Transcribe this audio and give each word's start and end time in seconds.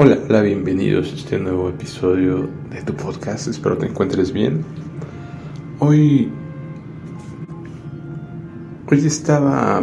Hola, 0.00 0.42
bienvenidos 0.42 1.10
a 1.10 1.16
este 1.16 1.40
nuevo 1.40 1.70
episodio 1.70 2.48
de 2.70 2.82
tu 2.82 2.94
podcast. 2.94 3.48
Espero 3.48 3.76
te 3.76 3.86
encuentres 3.86 4.32
bien. 4.32 4.64
Hoy, 5.80 6.30
hoy 8.88 9.04
estaba 9.04 9.82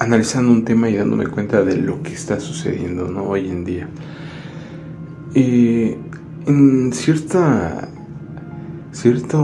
analizando 0.00 0.52
un 0.52 0.64
tema 0.64 0.88
y 0.88 0.96
dándome 0.96 1.26
cuenta 1.26 1.62
de 1.62 1.76
lo 1.76 2.02
que 2.02 2.14
está 2.14 2.40
sucediendo 2.40 3.08
¿no? 3.08 3.24
hoy 3.24 3.50
en 3.50 3.66
día. 3.66 3.90
Y 5.34 5.94
en 6.46 6.94
cierta, 6.94 7.90
cierta 8.90 9.36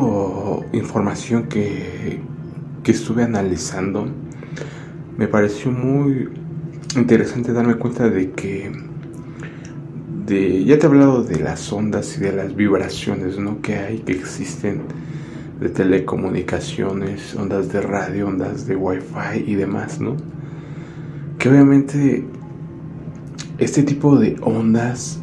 información 0.72 1.48
que, 1.48 2.18
que 2.82 2.92
estuve 2.92 3.24
analizando, 3.24 4.06
me 5.18 5.28
pareció 5.28 5.70
muy 5.70 6.43
interesante 6.96 7.52
darme 7.52 7.74
cuenta 7.76 8.08
de 8.08 8.30
que 8.30 8.72
de, 10.26 10.64
ya 10.64 10.78
te 10.78 10.86
he 10.86 10.88
hablado 10.88 11.22
de 11.22 11.40
las 11.40 11.72
ondas 11.72 12.16
y 12.16 12.20
de 12.20 12.32
las 12.32 12.54
vibraciones 12.54 13.38
¿no? 13.38 13.60
que 13.60 13.76
hay, 13.76 13.98
que 13.98 14.12
existen 14.12 14.82
de 15.60 15.68
telecomunicaciones, 15.68 17.34
ondas 17.34 17.72
de 17.72 17.80
radio, 17.80 18.28
ondas 18.28 18.66
de 18.66 18.76
wifi 18.76 19.44
y 19.46 19.54
demás, 19.54 20.00
¿no? 20.00 20.16
Que 21.38 21.48
obviamente 21.48 22.24
este 23.58 23.82
tipo 23.82 24.16
de 24.18 24.36
ondas 24.42 25.20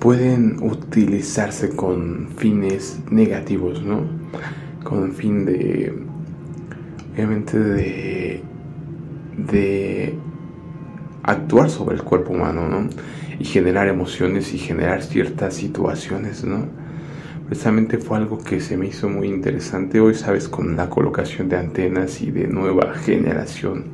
pueden 0.00 0.62
utilizarse 0.62 1.70
con 1.70 2.28
fines 2.36 2.98
negativos, 3.10 3.82
¿no? 3.82 4.02
Con 4.82 5.12
fin 5.12 5.44
de, 5.44 5.94
obviamente 7.14 7.58
de, 7.58 8.42
de 9.36 10.18
actuar 11.22 11.70
sobre 11.70 11.96
el 11.96 12.02
cuerpo 12.02 12.32
humano, 12.32 12.68
¿no? 12.68 12.88
Y 13.38 13.44
generar 13.44 13.88
emociones 13.88 14.54
y 14.54 14.58
generar 14.58 15.02
ciertas 15.02 15.54
situaciones, 15.54 16.44
¿no? 16.44 16.66
Precisamente 17.46 17.98
fue 17.98 18.16
algo 18.16 18.38
que 18.38 18.60
se 18.60 18.76
me 18.76 18.86
hizo 18.86 19.08
muy 19.08 19.28
interesante 19.28 20.00
hoy, 20.00 20.14
sabes, 20.14 20.48
con 20.48 20.76
la 20.76 20.88
colocación 20.88 21.48
de 21.48 21.56
antenas 21.56 22.22
y 22.22 22.30
de 22.30 22.46
nueva 22.46 22.94
generación 22.94 23.86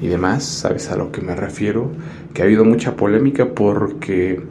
y 0.00 0.08
demás, 0.08 0.44
sabes 0.44 0.90
a 0.90 0.96
lo 0.96 1.12
que 1.12 1.20
me 1.20 1.34
refiero, 1.34 1.90
que 2.32 2.42
ha 2.42 2.44
habido 2.44 2.64
mucha 2.64 2.96
polémica 2.96 3.54
porque 3.54 4.42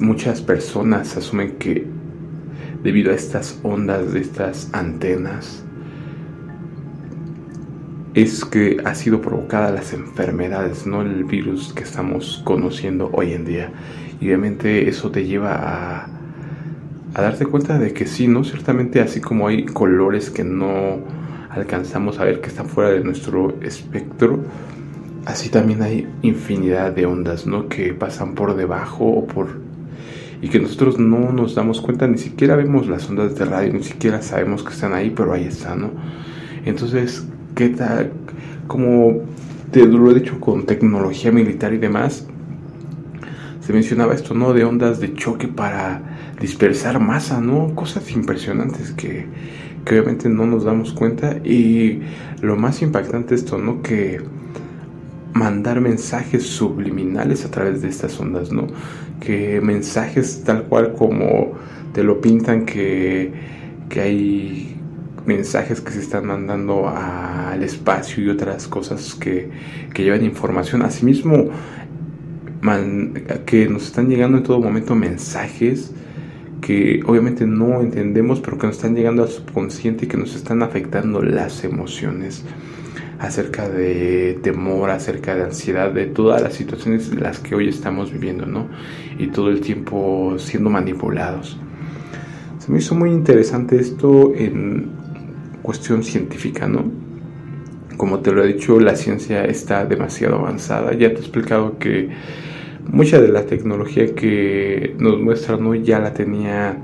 muchas 0.00 0.40
personas 0.40 1.16
asumen 1.16 1.52
que 1.58 1.86
debido 2.82 3.12
a 3.12 3.14
estas 3.14 3.58
ondas 3.62 4.12
de 4.12 4.20
estas 4.20 4.70
antenas, 4.72 5.64
es 8.16 8.46
que 8.46 8.78
ha 8.82 8.94
sido 8.94 9.20
provocada 9.20 9.70
las 9.70 9.92
enfermedades, 9.92 10.86
no 10.86 11.02
el 11.02 11.24
virus 11.24 11.74
que 11.74 11.82
estamos 11.82 12.40
conociendo 12.44 13.10
hoy 13.12 13.34
en 13.34 13.44
día. 13.44 13.70
Y 14.22 14.28
obviamente 14.28 14.88
eso 14.88 15.10
te 15.10 15.26
lleva 15.26 15.52
a, 15.54 16.08
darte 17.12 17.44
cuenta 17.44 17.78
de 17.78 17.92
que 17.92 18.06
sí, 18.06 18.26
¿no? 18.26 18.42
Ciertamente 18.42 19.02
así 19.02 19.20
como 19.20 19.48
hay 19.48 19.66
colores 19.66 20.30
que 20.30 20.44
no 20.44 21.00
alcanzamos 21.50 22.18
a 22.18 22.24
ver 22.24 22.40
que 22.40 22.48
están 22.48 22.70
fuera 22.70 22.88
de 22.88 23.04
nuestro 23.04 23.60
espectro, 23.60 24.40
así 25.26 25.50
también 25.50 25.82
hay 25.82 26.08
infinidad 26.22 26.92
de 26.92 27.04
ondas, 27.04 27.46
¿no? 27.46 27.68
Que 27.68 27.92
pasan 27.92 28.34
por 28.34 28.56
debajo 28.56 29.04
o 29.04 29.26
por... 29.26 29.60
y 30.40 30.48
que 30.48 30.58
nosotros 30.58 30.98
no 30.98 31.32
nos 31.32 31.54
damos 31.54 31.82
cuenta, 31.82 32.06
ni 32.06 32.16
siquiera 32.16 32.56
vemos 32.56 32.88
las 32.88 33.10
ondas 33.10 33.34
de 33.34 33.44
radio, 33.44 33.74
ni 33.74 33.82
siquiera 33.82 34.22
sabemos 34.22 34.62
que 34.62 34.72
están 34.72 34.94
ahí, 34.94 35.10
pero 35.10 35.34
ahí 35.34 35.44
están, 35.44 35.82
¿no? 35.82 35.90
Entonces, 36.64 37.26
qué 37.56 37.70
tal, 37.70 38.12
como 38.68 39.22
te 39.72 39.84
lo 39.86 40.10
he 40.10 40.14
dicho 40.14 40.38
con 40.38 40.66
tecnología 40.66 41.32
militar 41.32 41.72
y 41.74 41.78
demás, 41.78 42.28
se 43.60 43.72
mencionaba 43.72 44.14
esto, 44.14 44.34
¿no? 44.34 44.52
De 44.52 44.62
ondas 44.64 45.00
de 45.00 45.14
choque 45.14 45.48
para 45.48 46.34
dispersar 46.40 47.00
masa, 47.00 47.40
¿no? 47.40 47.74
Cosas 47.74 48.12
impresionantes 48.12 48.92
que, 48.92 49.26
que 49.84 49.94
obviamente 49.94 50.28
no 50.28 50.46
nos 50.46 50.64
damos 50.64 50.92
cuenta. 50.92 51.38
Y 51.44 52.02
lo 52.42 52.56
más 52.56 52.82
impactante 52.82 53.34
esto, 53.34 53.58
¿no? 53.58 53.82
Que 53.82 54.20
mandar 55.32 55.80
mensajes 55.80 56.46
subliminales 56.46 57.44
a 57.44 57.50
través 57.50 57.82
de 57.82 57.88
estas 57.88 58.20
ondas, 58.20 58.52
¿no? 58.52 58.68
Que 59.18 59.60
mensajes 59.60 60.44
tal 60.44 60.64
cual 60.64 60.92
como 60.92 61.54
te 61.92 62.04
lo 62.04 62.20
pintan 62.20 62.66
que, 62.66 63.32
que 63.88 64.00
hay 64.00 64.75
mensajes 65.26 65.80
que 65.80 65.90
se 65.92 66.00
están 66.00 66.26
mandando 66.26 66.88
al 66.88 67.62
espacio 67.62 68.24
y 68.24 68.28
otras 68.28 68.68
cosas 68.68 69.14
que, 69.14 69.50
que 69.92 70.04
llevan 70.04 70.24
información. 70.24 70.82
Asimismo, 70.82 71.50
que 73.44 73.68
nos 73.68 73.86
están 73.86 74.08
llegando 74.08 74.38
en 74.38 74.44
todo 74.44 74.60
momento 74.60 74.94
mensajes 74.94 75.92
que 76.60 77.00
obviamente 77.06 77.46
no 77.46 77.80
entendemos, 77.80 78.40
pero 78.40 78.58
que 78.58 78.66
nos 78.66 78.76
están 78.76 78.96
llegando 78.96 79.22
al 79.22 79.28
subconsciente 79.28 80.06
y 80.06 80.08
que 80.08 80.16
nos 80.16 80.34
están 80.34 80.62
afectando 80.62 81.22
las 81.22 81.62
emociones 81.64 82.44
acerca 83.18 83.68
de 83.68 84.38
temor, 84.42 84.90
acerca 84.90 85.34
de 85.34 85.44
ansiedad, 85.44 85.92
de 85.92 86.06
todas 86.06 86.42
las 86.42 86.54
situaciones 86.54 87.10
en 87.12 87.22
las 87.22 87.38
que 87.38 87.54
hoy 87.54 87.68
estamos 87.68 88.12
viviendo, 88.12 88.46
¿no? 88.46 88.68
Y 89.18 89.28
todo 89.28 89.50
el 89.50 89.60
tiempo 89.60 90.34
siendo 90.38 90.68
manipulados. 90.68 91.58
Se 92.58 92.72
me 92.72 92.78
hizo 92.78 92.94
muy 92.94 93.10
interesante 93.10 93.78
esto 93.78 94.32
en 94.34 94.90
cuestión 95.66 96.04
científica, 96.04 96.68
¿no? 96.68 96.84
Como 97.96 98.20
te 98.20 98.30
lo 98.30 98.44
he 98.44 98.46
dicho, 98.46 98.78
la 98.78 98.94
ciencia 98.94 99.44
está 99.44 99.84
demasiado 99.84 100.36
avanzada. 100.36 100.92
Ya 100.92 101.08
te 101.08 101.16
he 101.16 101.20
explicado 101.20 101.78
que 101.78 102.08
mucha 102.88 103.20
de 103.20 103.28
la 103.28 103.44
tecnología 103.44 104.14
que 104.14 104.94
nos 104.98 105.20
muestra 105.20 105.56
¿no? 105.56 105.74
ya 105.74 105.98
la 105.98 106.14
tenía 106.14 106.78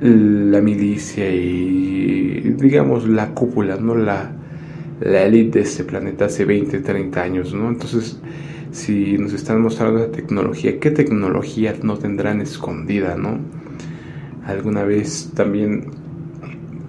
la 0.00 0.60
milicia 0.60 1.28
y 1.28 2.54
digamos 2.56 3.08
la 3.08 3.30
cúpula, 3.30 3.76
¿no? 3.76 3.96
La, 3.96 4.30
la 5.00 5.28
de 5.28 5.60
este 5.60 5.82
planeta 5.82 6.26
hace 6.26 6.44
20, 6.44 6.78
30 6.80 7.22
años, 7.22 7.52
¿no? 7.52 7.68
Entonces, 7.68 8.20
si 8.70 9.18
nos 9.18 9.32
están 9.32 9.60
mostrando 9.60 10.00
esa 10.00 10.12
tecnología, 10.12 10.78
¿qué 10.78 10.90
tecnología 10.90 11.74
no 11.82 11.96
tendrán 11.98 12.40
escondida, 12.40 13.16
¿no? 13.16 13.38
Alguna 14.46 14.84
vez 14.84 15.32
también 15.34 16.03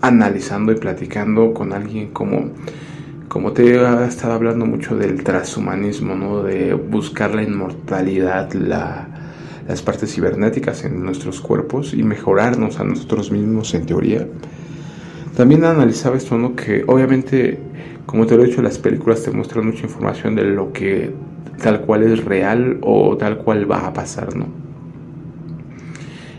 analizando 0.01 0.71
y 0.71 0.75
platicando 0.75 1.53
con 1.53 1.73
alguien 1.73 2.11
como, 2.11 2.51
como 3.27 3.53
te 3.53 3.75
he 3.75 4.05
estado 4.05 4.33
hablando 4.33 4.65
mucho 4.65 4.95
del 4.95 5.23
transhumanismo, 5.23 6.15
¿no? 6.15 6.43
de 6.43 6.73
buscar 6.73 7.33
la 7.35 7.43
inmortalidad, 7.43 8.53
la, 8.53 9.07
las 9.67 9.81
partes 9.81 10.13
cibernéticas 10.13 10.85
en 10.85 11.03
nuestros 11.03 11.41
cuerpos 11.41 11.93
y 11.93 12.03
mejorarnos 12.03 12.79
a 12.79 12.83
nosotros 12.83 13.31
mismos 13.31 13.73
en 13.73 13.85
teoría. 13.85 14.27
También 15.35 15.65
analizaba 15.65 16.17
esto, 16.17 16.37
¿no? 16.37 16.55
que 16.55 16.83
obviamente, 16.87 17.59
como 18.05 18.25
te 18.25 18.37
lo 18.37 18.43
he 18.43 18.47
dicho, 18.47 18.61
las 18.61 18.77
películas 18.77 19.23
te 19.23 19.31
muestran 19.31 19.65
mucha 19.65 19.83
información 19.83 20.35
de 20.35 20.43
lo 20.43 20.71
que 20.71 21.13
tal 21.61 21.81
cual 21.81 22.03
es 22.03 22.23
real 22.23 22.77
o 22.81 23.17
tal 23.17 23.37
cual 23.37 23.69
va 23.69 23.87
a 23.87 23.93
pasar, 23.93 24.35
¿no? 24.35 24.45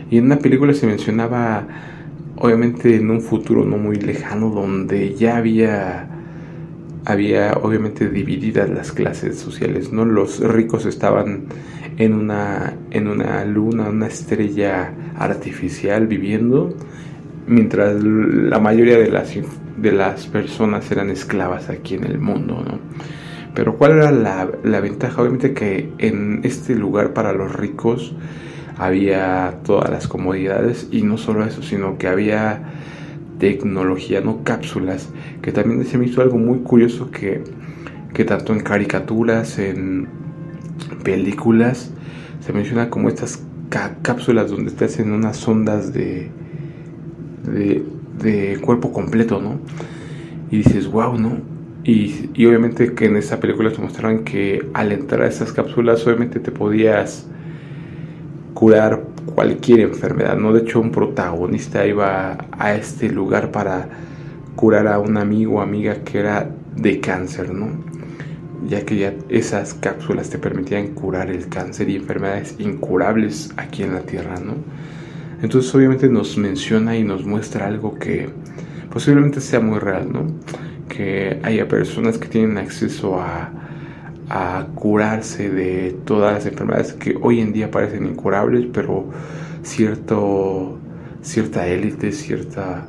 Y 0.09 0.17
en 0.17 0.25
una 0.25 0.39
película 0.39 0.73
se 0.73 0.87
mencionaba 0.87 1.67
obviamente 2.37 2.95
en 2.95 3.09
un 3.09 3.21
futuro 3.21 3.65
no 3.65 3.77
muy 3.77 3.97
lejano 3.97 4.49
donde 4.49 5.15
ya 5.15 5.37
había 5.37 6.09
había 7.05 7.53
obviamente 7.53 8.09
divididas 8.09 8.69
las 8.69 8.91
clases 8.91 9.39
sociales, 9.39 9.93
¿no? 9.93 10.03
Los 10.03 10.39
ricos 10.39 10.85
estaban 10.85 11.45
en 11.97 12.13
una 12.13 12.73
en 12.91 13.07
una 13.07 13.45
luna, 13.45 13.89
una 13.89 14.07
estrella 14.07 14.93
artificial 15.17 16.07
viviendo, 16.07 16.75
mientras 17.47 18.03
la 18.03 18.59
mayoría 18.59 18.97
de 18.97 19.09
las 19.09 19.33
de 19.77 19.91
las 19.91 20.27
personas 20.27 20.91
eran 20.91 21.09
esclavas 21.09 21.69
aquí 21.69 21.95
en 21.95 22.03
el 22.03 22.19
mundo, 22.19 22.63
¿no? 22.65 22.79
Pero 23.53 23.77
¿cuál 23.77 23.93
era 23.93 24.11
la, 24.11 24.47
la 24.63 24.79
ventaja? 24.81 25.21
Obviamente 25.21 25.53
que 25.53 25.89
en 25.97 26.41
este 26.43 26.75
lugar 26.75 27.13
para 27.13 27.33
los 27.33 27.53
ricos 27.53 28.13
había 28.77 29.59
todas 29.65 29.89
las 29.89 30.07
comodidades 30.07 30.87
y 30.91 31.01
no 31.01 31.17
solo 31.17 31.45
eso, 31.45 31.63
sino 31.63 31.97
que 31.97 32.07
había 32.07 32.61
tecnología, 33.39 34.21
no 34.21 34.43
cápsulas, 34.43 35.09
que 35.41 35.51
también 35.51 35.83
se 35.85 35.97
me 35.97 36.05
hizo 36.05 36.21
algo 36.21 36.37
muy 36.37 36.59
curioso 36.59 37.11
que, 37.11 37.43
que 38.13 38.25
tanto 38.25 38.53
en 38.53 38.61
caricaturas, 38.61 39.59
en 39.59 40.07
películas, 41.03 41.91
se 42.39 42.53
menciona 42.53 42.89
como 42.89 43.09
estas 43.09 43.43
cápsulas 44.01 44.49
donde 44.49 44.71
te 44.71 44.85
hacen 44.85 45.11
unas 45.11 45.45
ondas 45.47 45.93
de, 45.93 46.29
de, 47.43 47.83
de, 48.21 48.59
cuerpo 48.61 48.91
completo, 48.91 49.41
¿no? 49.41 49.59
Y 50.49 50.57
dices, 50.57 50.87
wow, 50.87 51.17
¿no? 51.17 51.39
Y, 51.83 52.29
y 52.33 52.45
obviamente 52.45 52.93
que 52.93 53.05
en 53.05 53.17
esta 53.17 53.39
película 53.39 53.71
te 53.71 53.81
mostraron 53.81 54.23
que 54.23 54.67
al 54.73 54.91
entrar 54.91 55.23
a 55.23 55.27
esas 55.27 55.51
cápsulas, 55.51 56.05
obviamente 56.05 56.39
te 56.39 56.51
podías 56.51 57.27
curar 58.57 59.03
cualquier 59.35 59.81
enfermedad, 59.81 60.35
¿no? 60.35 60.51
De 60.51 60.61
hecho, 60.61 60.79
un 60.79 60.89
protagonista 60.89 61.85
iba 61.85 62.39
a 62.51 62.73
este 62.73 63.07
lugar 63.07 63.51
para 63.51 63.87
curar 64.55 64.87
a 64.87 64.97
un 64.97 65.15
amigo 65.17 65.57
o 65.57 65.61
amiga 65.61 65.97
que 66.03 66.17
era 66.17 66.49
de 66.75 66.99
cáncer, 66.99 67.53
¿no? 67.53 67.69
ya 68.67 68.83
que 68.83 68.97
ya 68.97 69.13
esas 69.29 69.75
cápsulas 69.75 70.31
te 70.31 70.39
permitían 70.39 70.87
curar 70.95 71.29
el 71.29 71.47
cáncer 71.49 71.87
y 71.89 71.97
enfermedades 71.97 72.55
incurables 72.57 73.51
aquí 73.57 73.83
en 73.83 73.93
la 73.93 74.01
Tierra, 74.01 74.39
¿no? 74.39 74.55
Entonces 75.43 75.73
obviamente 75.75 76.09
nos 76.09 76.35
menciona 76.35 76.97
y 76.97 77.03
nos 77.03 77.23
muestra 77.23 77.67
algo 77.67 77.93
que 77.93 78.27
posiblemente 78.91 79.39
sea 79.39 79.59
muy 79.59 79.77
real, 79.77 80.11
¿no? 80.11 80.25
Que 80.89 81.39
haya 81.43 81.67
personas 81.67 82.17
que 82.17 82.27
tienen 82.27 82.57
acceso 82.57 83.21
a, 83.21 83.51
a 84.29 84.67
curarse 84.75 85.49
de 85.49 85.95
todas 86.05 86.33
las 86.33 86.45
enfermedades 86.45 86.93
que 86.93 87.17
hoy 87.21 87.39
en 87.39 87.53
día 87.53 87.71
parecen 87.71 88.05
incurables, 88.05 88.67
pero 88.73 89.05
cierto, 89.63 90.77
cierta 91.21 91.67
élite, 91.67 92.11
cierta 92.11 92.87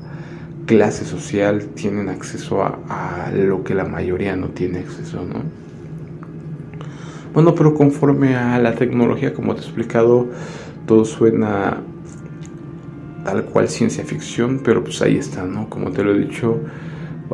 clase 0.67 1.05
social 1.05 1.67
tienen 1.75 2.09
acceso 2.09 2.63
a, 2.63 3.31
lo 3.35 3.65
que 3.65 3.75
la 3.75 3.85
mayoría 3.85 4.37
no 4.37 4.49
tiene 4.49 4.81
acceso, 4.81 5.25
¿no? 5.25 5.43
Bueno, 7.33 7.55
pero 7.55 7.75
conforme 7.75 8.37
a 8.37 8.59
la 8.59 8.75
tecnología, 8.75 9.33
como 9.33 9.55
te 9.55 9.61
he 9.61 9.65
explicado, 9.65 10.29
todo 10.87 11.05
suena 11.05 11.79
tal 13.25 13.45
cual 13.45 13.69
ciencia 13.69 14.05
ficción, 14.05 14.61
pero 14.65 14.83
pues 14.83 15.01
ahí 15.03 15.17
está, 15.17 15.45
¿no? 15.45 15.69
Como 15.71 15.91
te 15.91 16.03
lo 16.03 16.15
he 16.15 16.19
dicho, 16.19 16.61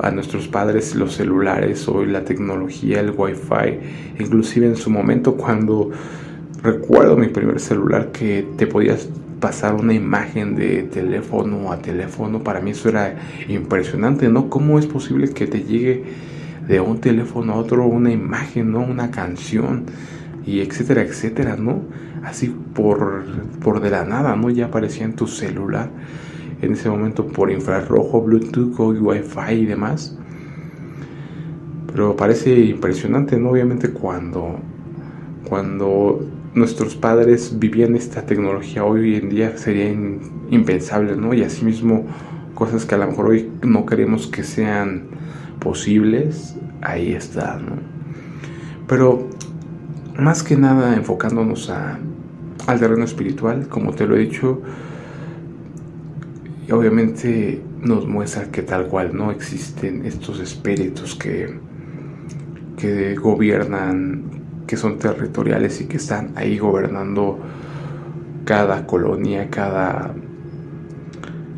a 0.03 0.11
nuestros 0.11 0.49
padres 0.49 0.95
los 0.95 1.15
celulares, 1.15 1.89
hoy 1.89 2.07
la 2.07 2.25
tecnología, 2.25 3.01
el 3.01 3.13
wifi, 3.17 3.79
inclusive 4.19 4.67
en 4.67 4.77
su 4.77 4.91
momento 4.91 5.37
cuando 5.37 5.91
recuerdo 6.63 7.17
mi 7.17 7.29
primer 7.29 7.61
celular 7.61 8.11
que 8.11 8.47
te 8.57 8.67
podías 8.67 9.09
pasar 9.41 9.75
una 9.75 9.93
imagen 9.93 10.57
de 10.57 10.85
teléfono 10.85 11.71
a 11.71 11.79
teléfono, 11.79 12.43
para 12.43 12.61
mí 12.61 12.71
eso 12.71 12.89
era 12.89 13.17
impresionante, 13.49 14.29
¿no? 14.29 14.49
¿Cómo 14.49 14.79
es 14.79 14.87
posible 14.87 15.29
que 15.29 15.47
te 15.47 15.63
llegue 15.63 16.05
de 16.67 16.81
un 16.81 17.01
teléfono 17.01 17.53
a 17.53 17.57
otro 17.57 17.87
una 17.87 18.11
imagen, 18.11 18.73
¿no? 18.73 18.81
Una 18.81 19.11
canción 19.11 19.85
y 20.47 20.61
etcétera, 20.61 21.03
etcétera, 21.03 21.57
¿no? 21.57 21.83
Así 22.25 22.55
por, 22.75 23.25
por 23.63 23.81
de 23.81 23.91
la 23.91 24.05
nada, 24.05 24.35
¿no? 24.35 24.49
Ya 24.49 24.67
aparecía 24.67 25.05
en 25.05 25.15
tu 25.15 25.27
celular 25.27 25.91
en 26.65 26.73
ese 26.73 26.89
momento 26.89 27.27
por 27.27 27.51
infrarrojo, 27.51 28.23
Bluetooth, 28.23 28.79
Wi-Fi 28.79 29.53
y 29.53 29.67
demás. 29.67 30.19
Pero 31.93 32.17
parece 32.17 32.59
impresionante, 32.59 33.39
¿no? 33.39 33.51
Obviamente 33.51 33.91
cuando, 33.91 34.57
cuando 35.49 36.27
nuestros 36.55 36.97
padres 36.97 37.59
vivían 37.59 37.97
esta 37.97 38.27
tecnología 38.27 38.85
hoy 38.85 39.17
en 39.17 39.29
día 39.29 39.57
sería 39.57 39.91
impensable, 40.51 41.17
¿no? 41.17 41.35
Y 41.35 41.43
asimismo 41.43 42.07
cosas 42.55 42.85
que 42.85 42.95
a 42.95 42.99
lo 42.99 43.09
mejor 43.09 43.27
hoy 43.29 43.51
no 43.63 43.87
queremos 43.87 44.27
que 44.27 44.45
sean 44.45 45.05
posibles, 45.61 46.57
ahí 46.81 47.13
está, 47.13 47.59
¿no? 47.59 47.77
Pero 48.87 49.29
más 50.19 50.43
que 50.43 50.57
nada 50.57 50.95
enfocándonos 50.95 51.71
a, 51.71 51.99
al 52.67 52.81
terreno 52.81 53.05
espiritual, 53.05 53.69
como 53.69 53.93
te 53.93 54.07
lo 54.07 54.17
he 54.17 54.21
dicho, 54.21 54.61
y 56.67 56.73
obviamente 56.73 57.63
nos 57.81 58.07
muestra 58.07 58.51
que 58.51 58.63
tal 58.63 58.87
cual 58.87 59.15
no 59.15 59.31
existen 59.31 60.07
estos 60.07 60.41
espíritus 60.41 61.15
que, 61.15 61.59
que 62.77 63.15
gobiernan 63.15 64.23
que 64.67 64.77
son 64.77 64.99
territoriales 64.99 65.81
y 65.81 65.87
que 65.87 65.99
están 65.99 66.33
ahí 66.37 66.59
gobernando 66.59 67.39
cada 68.45 68.87
colonia, 68.87 69.49
cada, 69.51 70.15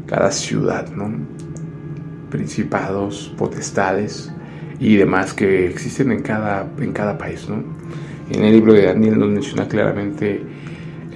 cada 0.07 0.31
ciudad, 0.33 0.89
¿no? 0.95 1.11
principados, 2.31 3.33
potestades 3.39 4.33
y 4.81 4.97
demás 4.97 5.33
que 5.33 5.67
existen 5.69 6.11
en 6.11 6.23
cada, 6.23 6.67
en 6.79 6.93
cada 6.93 7.17
país. 7.17 7.49
¿no? 7.49 7.63
En 8.31 8.45
el 8.45 8.53
libro 8.53 8.73
de 8.73 8.87
Daniel 8.87 9.19
nos 9.19 9.29
menciona 9.29 9.69
claramente 9.69 10.43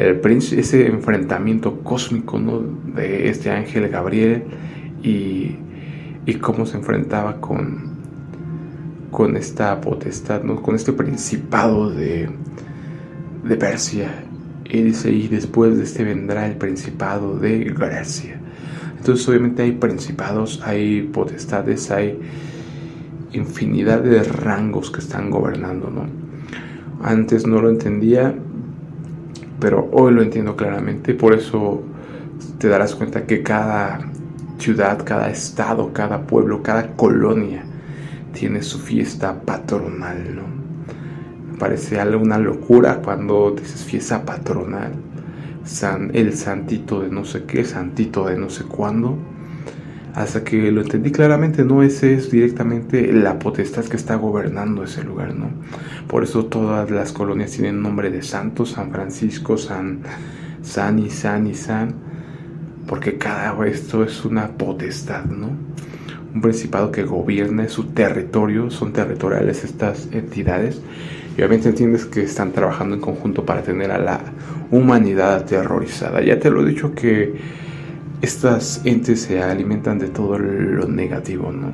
el, 0.00 0.20
ese 0.24 0.86
enfrentamiento 0.86 1.80
cósmico 1.80 2.38
¿no? 2.38 2.60
de 2.94 3.28
este 3.28 3.50
ángel 3.50 3.88
Gabriel 3.88 4.44
y, 5.02 5.56
y 6.24 6.34
cómo 6.40 6.64
se 6.64 6.78
enfrentaba 6.78 7.40
con, 7.40 7.90
con 9.10 9.36
esta 9.36 9.78
potestad, 9.80 10.42
¿no? 10.42 10.62
con 10.62 10.74
este 10.74 10.92
principado 10.92 11.90
de, 11.90 12.30
de 13.44 13.56
Persia. 13.56 14.24
Y 14.64 14.82
dice, 14.82 15.10
y 15.10 15.28
después 15.28 15.76
de 15.76 15.82
este 15.82 16.04
vendrá 16.04 16.46
el 16.46 16.56
principado 16.56 17.36
de 17.38 17.64
Grecia. 17.64 18.40
Entonces 18.96 19.28
obviamente 19.28 19.62
hay 19.62 19.72
principados, 19.72 20.62
hay 20.64 21.02
potestades, 21.02 21.90
hay 21.90 22.18
infinidad 23.32 24.00
de 24.02 24.22
rangos 24.22 24.90
que 24.90 25.00
están 25.00 25.30
gobernando, 25.30 25.90
¿no? 25.90 26.06
Antes 27.02 27.46
no 27.46 27.60
lo 27.60 27.70
entendía, 27.70 28.34
pero 29.60 29.88
hoy 29.92 30.12
lo 30.12 30.22
entiendo 30.22 30.56
claramente, 30.56 31.14
por 31.14 31.34
eso 31.34 31.82
te 32.58 32.68
darás 32.68 32.94
cuenta 32.94 33.26
que 33.26 33.42
cada 33.42 34.00
ciudad, 34.58 35.04
cada 35.04 35.30
estado, 35.30 35.92
cada 35.92 36.22
pueblo, 36.26 36.62
cada 36.62 36.96
colonia 36.96 37.64
tiene 38.32 38.62
su 38.62 38.78
fiesta 38.78 39.42
patronal, 39.42 40.36
¿no? 40.36 40.42
Me 41.52 41.58
parece 41.58 42.00
algo, 42.00 42.22
una 42.22 42.38
locura 42.38 43.00
cuando 43.02 43.52
dices 43.52 43.84
fiesta 43.84 44.24
patronal, 44.24 44.92
San, 45.64 46.10
el 46.14 46.32
santito 46.34 47.00
de 47.00 47.10
no 47.10 47.24
sé 47.24 47.44
qué, 47.44 47.64
santito 47.64 48.26
de 48.26 48.38
no 48.38 48.48
sé 48.48 48.64
cuándo, 48.64 49.18
hasta 50.14 50.44
que 50.44 50.70
lo 50.72 50.82
entendí 50.82 51.10
claramente, 51.10 51.64
no, 51.64 51.82
ese 51.82 52.14
es 52.14 52.30
directamente 52.30 53.12
la 53.12 53.38
potestad 53.38 53.84
que 53.84 53.96
está 53.96 54.16
gobernando 54.16 54.84
ese 54.84 55.04
lugar, 55.04 55.34
¿no? 55.34 55.50
Por 56.08 56.24
eso 56.24 56.46
todas 56.46 56.90
las 56.90 57.12
colonias 57.12 57.52
tienen 57.52 57.82
nombre 57.82 58.10
de 58.10 58.22
santos, 58.22 58.70
San 58.70 58.90
Francisco, 58.90 59.56
San, 59.56 60.00
San 60.62 60.98
y 60.98 61.10
San 61.10 61.46
y 61.46 61.54
San, 61.54 61.94
porque 62.86 63.18
cada 63.18 63.56
esto 63.66 64.04
es 64.04 64.24
una 64.24 64.48
potestad, 64.48 65.24
¿no? 65.24 65.70
un 66.34 66.40
principado 66.40 66.92
que 66.92 67.02
gobierne 67.04 67.68
su 67.68 67.84
territorio, 67.84 68.70
son 68.70 68.92
territoriales 68.92 69.64
estas 69.64 70.08
entidades, 70.12 70.80
y 71.36 71.40
obviamente 71.40 71.68
entiendes 71.68 72.06
que 72.06 72.22
están 72.22 72.52
trabajando 72.52 72.94
en 72.94 73.00
conjunto 73.00 73.44
para 73.44 73.62
tener 73.62 73.90
a 73.90 73.98
la 73.98 74.20
humanidad 74.70 75.34
aterrorizada. 75.34 76.22
Ya 76.22 76.38
te 76.38 76.50
lo 76.50 76.62
he 76.62 76.68
dicho 76.68 76.94
que 76.94 77.34
estas 78.22 78.82
entes 78.84 79.22
se 79.22 79.42
alimentan 79.42 79.98
de 79.98 80.08
todo 80.08 80.38
lo 80.38 80.86
negativo, 80.86 81.52
¿no? 81.52 81.72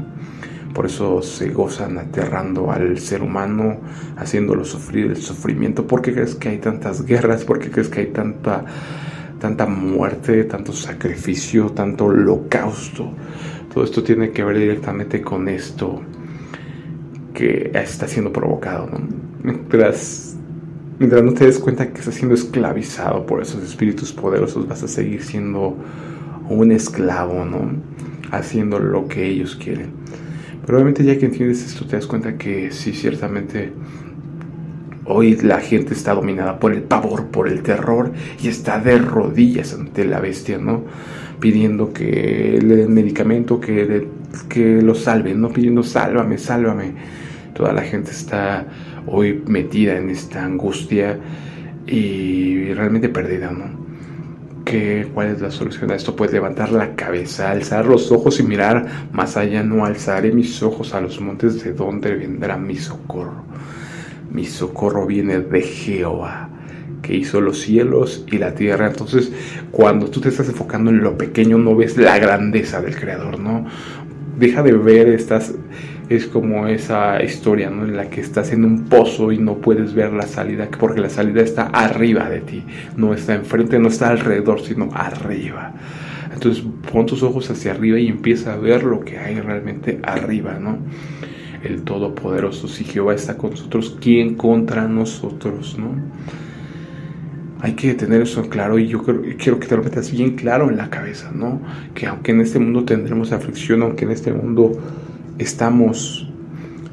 Por 0.76 0.86
eso 0.86 1.22
se 1.22 1.48
gozan 1.50 1.96
aterrando 1.96 2.70
al 2.70 2.98
ser 2.98 3.22
humano, 3.22 3.80
haciéndolo 4.16 4.64
sufrir 4.64 5.06
el 5.06 5.16
sufrimiento. 5.16 5.86
¿Por 5.86 6.02
qué 6.02 6.12
crees 6.12 6.34
que 6.34 6.50
hay 6.50 6.58
tantas 6.58 7.04
guerras? 7.06 7.44
¿Por 7.44 7.58
qué 7.58 7.70
crees 7.70 7.88
que 7.88 8.00
hay 8.00 8.06
tanta, 8.08 8.64
tanta 9.40 9.66
muerte, 9.66 10.44
tanto 10.44 10.72
sacrificio, 10.72 11.70
tanto 11.70 12.04
holocausto? 12.04 13.10
Todo 13.72 13.84
esto 13.84 14.02
tiene 14.02 14.32
que 14.32 14.44
ver 14.44 14.58
directamente 14.58 15.22
con 15.22 15.48
esto 15.48 16.02
que 17.32 17.70
está 17.74 18.06
siendo 18.06 18.30
provocado. 18.32 18.90
Mientras, 19.42 20.36
mientras 20.98 21.22
no 21.22 21.32
te 21.32 21.46
des 21.46 21.58
cuenta 21.58 21.90
que 21.90 22.00
estás 22.00 22.14
siendo 22.14 22.34
esclavizado 22.34 23.24
por 23.24 23.40
esos 23.40 23.62
espíritus 23.62 24.12
poderosos, 24.12 24.68
vas 24.68 24.82
a 24.82 24.88
seguir 24.88 25.22
siendo 25.22 25.76
un 26.48 26.72
esclavo, 26.72 27.44
¿no? 27.44 27.70
Haciendo 28.30 28.78
lo 28.78 29.08
que 29.08 29.26
ellos 29.26 29.56
quieren. 29.56 29.90
Pero 30.64 30.78
obviamente 30.78 31.04
ya 31.04 31.18
que 31.18 31.26
entiendes 31.26 31.64
esto, 31.64 31.86
te 31.86 31.96
das 31.96 32.06
cuenta 32.06 32.36
que 32.36 32.72
sí, 32.72 32.92
ciertamente 32.92 33.72
Hoy 35.08 35.36
la 35.36 35.60
gente 35.60 35.94
está 35.94 36.14
dominada 36.14 36.58
por 36.58 36.72
el 36.72 36.82
pavor, 36.82 37.26
por 37.26 37.46
el 37.46 37.62
terror 37.62 38.12
y 38.42 38.48
está 38.48 38.80
de 38.80 38.98
rodillas 38.98 39.72
ante 39.72 40.04
la 40.04 40.18
bestia, 40.18 40.58
¿no? 40.58 40.82
Pidiendo 41.38 41.92
que 41.92 42.58
le 42.60 42.74
den 42.74 42.92
medicamento, 42.92 43.60
que, 43.60 44.08
que 44.48 44.82
lo 44.82 44.96
salven, 44.96 45.40
¿no? 45.40 45.50
Pidiendo 45.50 45.84
sálvame, 45.84 46.38
sálvame. 46.38 46.94
Toda 47.54 47.72
la 47.72 47.82
gente 47.82 48.10
está 48.10 48.66
hoy 49.06 49.44
metida 49.46 49.96
en 49.96 50.10
esta 50.10 50.44
angustia 50.44 51.20
y 51.86 52.72
realmente 52.74 53.08
perdida, 53.08 53.52
¿no? 53.52 53.85
¿Qué, 54.66 55.08
¿Cuál 55.14 55.28
es 55.28 55.40
la 55.40 55.50
solución 55.50 55.90
a 55.92 55.94
esto? 55.94 56.14
Pues 56.14 56.30
levantar 56.32 56.72
la 56.72 56.94
cabeza, 56.94 57.50
alzar 57.50 57.86
los 57.86 58.12
ojos 58.12 58.38
y 58.40 58.42
mirar 58.42 59.08
más 59.12 59.38
allá. 59.38 59.62
No 59.62 59.86
alzaré 59.86 60.30
mis 60.32 60.62
ojos 60.62 60.92
a 60.92 61.00
los 61.00 61.20
montes 61.22 61.64
de 61.64 61.72
donde 61.72 62.14
vendrá 62.14 62.58
mi 62.58 62.76
socorro 62.76 63.46
mi 64.36 64.44
socorro 64.44 65.06
viene 65.06 65.40
de 65.40 65.62
Jehová, 65.62 66.50
que 67.00 67.14
hizo 67.14 67.40
los 67.40 67.60
cielos 67.60 68.26
y 68.30 68.36
la 68.36 68.54
tierra. 68.54 68.86
Entonces, 68.88 69.32
cuando 69.70 70.10
tú 70.10 70.20
te 70.20 70.28
estás 70.28 70.48
enfocando 70.48 70.90
en 70.90 71.00
lo 71.00 71.16
pequeño, 71.16 71.56
no 71.56 71.74
ves 71.74 71.96
la 71.96 72.18
grandeza 72.18 72.82
del 72.82 72.96
Creador, 72.96 73.38
¿no? 73.38 73.66
Deja 74.38 74.62
de 74.62 74.72
ver 74.72 75.08
estas, 75.08 75.54
es 76.08 76.26
como 76.26 76.66
esa 76.68 77.22
historia, 77.22 77.70
¿no? 77.70 77.84
En 77.84 77.96
la 77.96 78.08
que 78.08 78.20
estás 78.20 78.52
en 78.52 78.64
un 78.64 78.84
pozo 78.84 79.32
y 79.32 79.38
no 79.38 79.56
puedes 79.56 79.94
ver 79.94 80.12
la 80.12 80.26
salida, 80.26 80.68
porque 80.78 81.00
la 81.00 81.10
salida 81.10 81.42
está 81.42 81.66
arriba 81.66 82.28
de 82.28 82.40
ti, 82.40 82.62
no 82.96 83.12
está 83.12 83.34
enfrente, 83.34 83.78
no 83.78 83.88
está 83.88 84.08
alrededor, 84.08 84.60
sino 84.60 84.88
arriba. 84.94 85.74
Entonces 86.32 86.64
pon 86.92 87.06
tus 87.06 87.22
ojos 87.22 87.50
hacia 87.50 87.72
arriba 87.72 87.98
y 87.98 88.08
empieza 88.08 88.52
a 88.52 88.56
ver 88.56 88.84
lo 88.84 89.00
que 89.00 89.18
hay 89.18 89.40
realmente 89.40 89.98
arriba, 90.02 90.58
¿no? 90.60 90.78
el 91.66 91.82
Todopoderoso. 91.82 92.68
Si 92.68 92.84
Jehová 92.84 93.14
está 93.14 93.36
con 93.36 93.50
nosotros, 93.50 93.96
¿quién 94.00 94.34
contra 94.34 94.86
nosotros? 94.88 95.76
¿no? 95.78 95.90
Hay 97.60 97.74
que 97.74 97.94
tener 97.94 98.22
eso 98.22 98.48
claro 98.48 98.78
y 98.78 98.86
yo 98.86 99.02
quiero 99.02 99.58
que 99.58 99.66
te 99.66 99.76
lo 99.76 99.82
metas 99.82 100.10
bien 100.10 100.36
claro 100.36 100.70
en 100.70 100.76
la 100.76 100.90
cabeza, 100.90 101.30
¿no? 101.34 101.60
Que 101.94 102.06
aunque 102.06 102.32
en 102.32 102.40
este 102.40 102.58
mundo 102.58 102.84
tendremos 102.84 103.32
aflicción, 103.32 103.82
aunque 103.82 104.04
en 104.04 104.10
este 104.10 104.32
mundo 104.32 104.78
estamos 105.38 106.28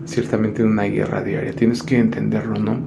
ciertamente 0.05 0.62
en 0.62 0.69
una 0.69 0.83
guerra 0.83 1.23
diaria, 1.23 1.53
tienes 1.53 1.81
que 1.83 1.97
entenderlo, 1.97 2.59
¿no? 2.59 2.79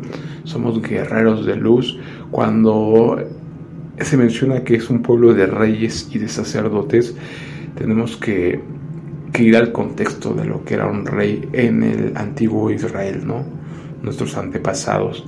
Somos 0.44 0.80
guerreros 0.82 1.46
de 1.46 1.56
luz. 1.56 1.98
Cuando 2.30 3.18
se 4.00 4.16
menciona 4.16 4.62
que 4.62 4.76
es 4.76 4.90
un 4.90 5.02
pueblo 5.02 5.34
de 5.34 5.46
reyes 5.46 6.08
y 6.12 6.18
de 6.18 6.28
sacerdotes, 6.28 7.14
tenemos 7.74 8.16
que, 8.16 8.60
ir 9.38 9.54
al 9.54 9.70
contexto 9.70 10.32
de 10.32 10.46
lo 10.46 10.64
que 10.64 10.74
era 10.74 10.86
un 10.86 11.04
rey 11.04 11.46
en 11.52 11.82
el 11.82 12.16
antiguo 12.16 12.70
Israel, 12.70 13.26
¿no? 13.26 13.44
Nuestros 14.02 14.34
antepasados 14.38 15.26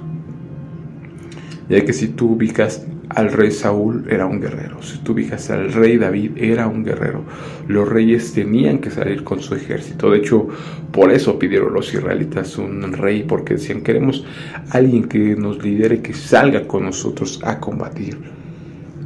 ya 1.68 1.84
que 1.84 1.92
si 1.92 2.08
tú 2.08 2.32
ubicas 2.32 2.86
al 3.10 3.32
rey 3.32 3.50
Saúl 3.50 4.06
era 4.10 4.26
un 4.26 4.40
guerrero, 4.40 4.82
si 4.82 4.98
tú 4.98 5.12
ubicas 5.12 5.50
al 5.50 5.72
rey 5.72 5.96
David 5.96 6.32
era 6.36 6.66
un 6.66 6.84
guerrero. 6.84 7.24
Los 7.66 7.88
reyes 7.88 8.32
tenían 8.32 8.78
que 8.78 8.90
salir 8.90 9.24
con 9.24 9.40
su 9.40 9.54
ejército. 9.54 10.10
De 10.10 10.18
hecho, 10.18 10.48
por 10.92 11.10
eso 11.10 11.38
pidieron 11.38 11.72
los 11.72 11.92
israelitas 11.92 12.58
un 12.58 12.92
rey, 12.92 13.24
porque 13.24 13.54
decían 13.54 13.82
queremos 13.82 14.24
alguien 14.70 15.04
que 15.04 15.36
nos 15.36 15.62
lidere, 15.62 16.00
que 16.00 16.14
salga 16.14 16.66
con 16.66 16.84
nosotros 16.84 17.40
a 17.44 17.58
combatir. 17.58 18.18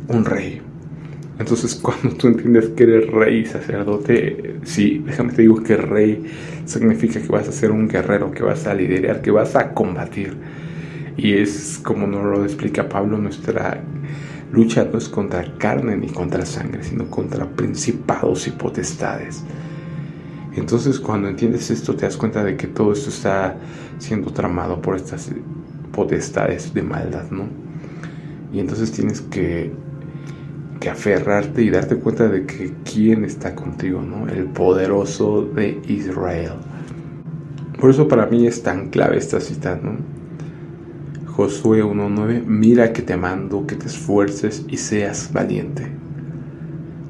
Un 0.09 0.25
rey. 0.25 0.61
Entonces, 1.39 1.75
cuando 1.83 2.11
tú 2.17 2.29
entiendes 2.29 2.71
que 2.71 2.85
eres 2.85 3.11
rey 3.11 3.47
sacerdote, 3.47 4.57
sí, 4.65 5.03
déjame 5.05 5.33
te 5.33 5.43
digo 5.43 5.63
que 5.63 5.77
rey 5.77 6.25
significa 6.65 7.21
que 7.21 7.29
vas 7.29 7.49
a 7.49 7.53
ser 7.53 7.71
un 7.71 7.89
guerrero, 7.89 8.31
que 8.33 8.43
vas 8.43 8.67
a 8.67 8.75
liderar, 8.75 9.23
que 9.23 9.31
vas 9.31 9.57
a 9.57 9.73
combatir. 9.73 10.37
Y 11.17 11.35
es 11.35 11.81
como 11.83 12.07
nos 12.07 12.25
lo 12.25 12.45
explica 12.45 12.89
Pablo, 12.89 13.19
nuestra 13.19 13.83
lucha 14.53 14.85
no 14.91 14.99
es 14.99 15.09
contra 15.09 15.57
carne 15.59 15.97
ni 15.97 16.09
contra 16.09 16.45
sangre, 16.45 16.83
sino 16.83 17.07
contra 17.09 17.49
principados 17.49 18.47
y 18.47 18.51
potestades. 18.51 19.43
Entonces 20.55 21.01
cuando 21.01 21.29
entiendes 21.29 21.71
esto 21.71 21.95
te 21.95 22.05
das 22.05 22.17
cuenta 22.17 22.45
de 22.45 22.57
que 22.57 22.67
todo 22.67 22.93
esto 22.93 23.09
está 23.09 23.57
siendo 23.99 24.31
tramado 24.33 24.81
por 24.83 24.97
estas 24.97 25.31
potestades 25.93 26.75
de 26.75 26.83
maldad, 26.83 27.31
¿no? 27.31 27.47
Y 28.53 28.61
entonces 28.61 28.93
tienes 28.93 29.23
que, 29.23 29.73
que 30.79 30.91
aferrarte 30.91 31.63
y 31.63 31.71
darte 31.71 31.97
cuenta 31.97 32.29
de 32.29 32.45
que 32.45 32.75
quién 32.85 33.25
está 33.25 33.55
contigo, 33.55 34.03
¿no? 34.03 34.29
El 34.29 34.45
poderoso 34.45 35.43
de 35.43 35.81
Israel. 35.89 36.53
Por 37.81 37.89
eso 37.91 38.07
para 38.07 38.27
mí 38.27 38.47
es 38.47 38.63
tan 38.63 38.91
clave 38.91 39.17
esta 39.17 39.41
cita, 39.41 39.81
¿no? 39.83 39.97
Josué 41.37 41.83
1.9, 41.83 42.45
mira 42.45 42.93
que 42.93 43.01
te 43.01 43.17
mando 43.17 43.67
que 43.67 43.75
te 43.75 43.87
esfuerces 43.87 44.67
y 44.69 44.77
seas 44.77 45.33
valiente. 45.33 45.87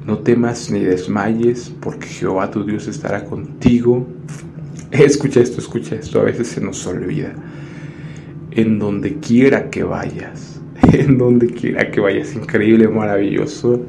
No 0.05 0.19
temas 0.19 0.71
ni 0.71 0.79
desmayes, 0.79 1.73
porque 1.81 2.07
Jehová 2.07 2.49
tu 2.49 2.63
Dios 2.63 2.87
estará 2.87 3.25
contigo. 3.25 4.07
Escucha 4.91 5.41
esto, 5.41 5.59
escucha 5.59 5.95
esto, 5.95 6.21
a 6.21 6.23
veces 6.23 6.47
se 6.47 6.61
nos 6.61 6.87
olvida. 6.87 7.33
En 8.51 8.79
donde 8.79 9.19
quiera 9.19 9.69
que 9.69 9.83
vayas, 9.83 10.61
en 10.93 11.17
donde 11.17 11.47
quiera 11.47 11.91
que 11.91 11.99
vayas, 11.99 12.33
increíble, 12.33 12.87
maravilloso. 12.87 13.81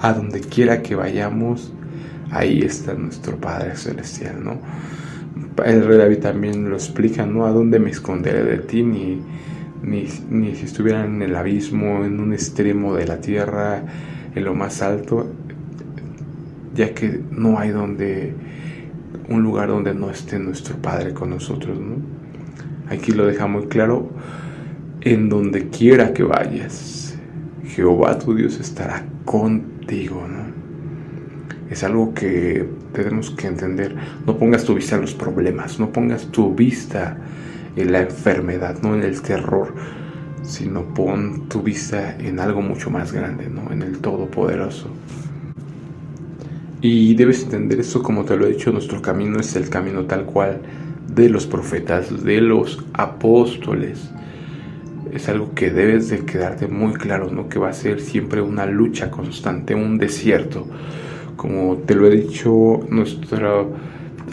A 0.00 0.14
donde 0.14 0.40
quiera 0.40 0.82
que 0.82 0.94
vayamos, 0.94 1.74
ahí 2.30 2.60
está 2.60 2.94
nuestro 2.94 3.36
Padre 3.36 3.76
Celestial, 3.76 4.42
¿no? 4.42 4.60
El 5.64 5.86
rey 5.86 5.98
David 5.98 6.18
también 6.18 6.68
lo 6.68 6.76
explica, 6.76 7.26
¿no? 7.26 7.46
A 7.46 7.50
dónde 7.50 7.78
me 7.78 7.90
esconderé 7.90 8.44
de 8.44 8.58
ti, 8.58 8.82
ni, 8.82 9.22
ni, 9.82 10.06
si 10.54 10.64
estuviera 10.64 11.04
en 11.04 11.22
el 11.22 11.34
abismo, 11.36 12.04
en 12.04 12.20
un 12.20 12.32
extremo 12.32 12.94
de 12.94 13.06
la 13.06 13.20
tierra, 13.20 13.82
en 14.34 14.44
lo 14.44 14.54
más 14.54 14.82
alto, 14.82 15.30
ya 16.74 16.94
que 16.94 17.20
no 17.30 17.58
hay 17.58 17.70
donde, 17.70 18.34
un 19.28 19.42
lugar 19.42 19.68
donde 19.68 19.94
no 19.94 20.10
esté 20.10 20.38
nuestro 20.38 20.76
Padre 20.76 21.12
con 21.12 21.30
nosotros, 21.30 21.78
¿no? 21.78 21.96
Aquí 22.88 23.12
lo 23.12 23.26
deja 23.26 23.46
muy 23.46 23.66
claro, 23.66 24.10
en 25.00 25.28
donde 25.28 25.68
quiera 25.68 26.12
que 26.12 26.22
vayas, 26.22 27.16
Jehová 27.66 28.18
tu 28.18 28.34
Dios 28.34 28.60
estará 28.60 29.04
contigo, 29.24 30.26
¿no? 30.28 30.44
Es 31.70 31.82
algo 31.82 32.14
que 32.14 32.68
tenemos 32.94 33.30
que 33.30 33.48
entender. 33.48 33.94
No 34.26 34.38
pongas 34.38 34.64
tu 34.64 34.74
vista 34.74 34.94
en 34.94 35.02
los 35.02 35.12
problemas, 35.12 35.78
no 35.78 35.92
pongas 35.92 36.26
tu 36.28 36.54
vista 36.54 37.18
en 37.76 37.92
la 37.92 38.00
enfermedad, 38.00 38.78
no 38.82 38.94
en 38.94 39.02
el 39.02 39.20
terror, 39.20 39.74
sino 40.42 40.82
pon 40.94 41.48
tu 41.48 41.62
vista 41.62 42.16
en 42.18 42.40
algo 42.40 42.62
mucho 42.62 42.90
más 42.90 43.12
grande, 43.12 43.50
¿no? 43.50 43.70
en 43.70 43.82
el 43.82 43.98
Todopoderoso. 43.98 44.88
Y 46.80 47.14
debes 47.14 47.42
entender 47.42 47.80
eso 47.80 48.02
como 48.02 48.24
te 48.24 48.36
lo 48.36 48.46
he 48.46 48.52
dicho, 48.52 48.70
nuestro 48.70 49.00
camino 49.02 49.40
es 49.40 49.56
el 49.56 49.68
camino 49.70 50.04
tal 50.04 50.24
cual 50.24 50.60
de 51.14 51.28
los 51.28 51.46
profetas, 51.46 52.24
de 52.24 52.40
los 52.40 52.84
apóstoles. 52.92 54.10
Es 55.12 55.28
algo 55.28 55.54
que 55.54 55.70
debes 55.70 56.10
de 56.10 56.24
quedarte 56.24 56.66
muy 56.66 56.92
claro, 56.94 57.30
¿no? 57.30 57.48
Que 57.48 57.58
va 57.58 57.70
a 57.70 57.72
ser 57.72 58.00
siempre 58.00 58.42
una 58.42 58.66
lucha 58.66 59.10
constante, 59.10 59.74
un 59.74 59.96
desierto 59.96 60.66
como 61.36 61.76
te 61.78 61.94
lo 61.94 62.06
he 62.06 62.10
dicho, 62.10 62.80
nuestro, 62.88 63.72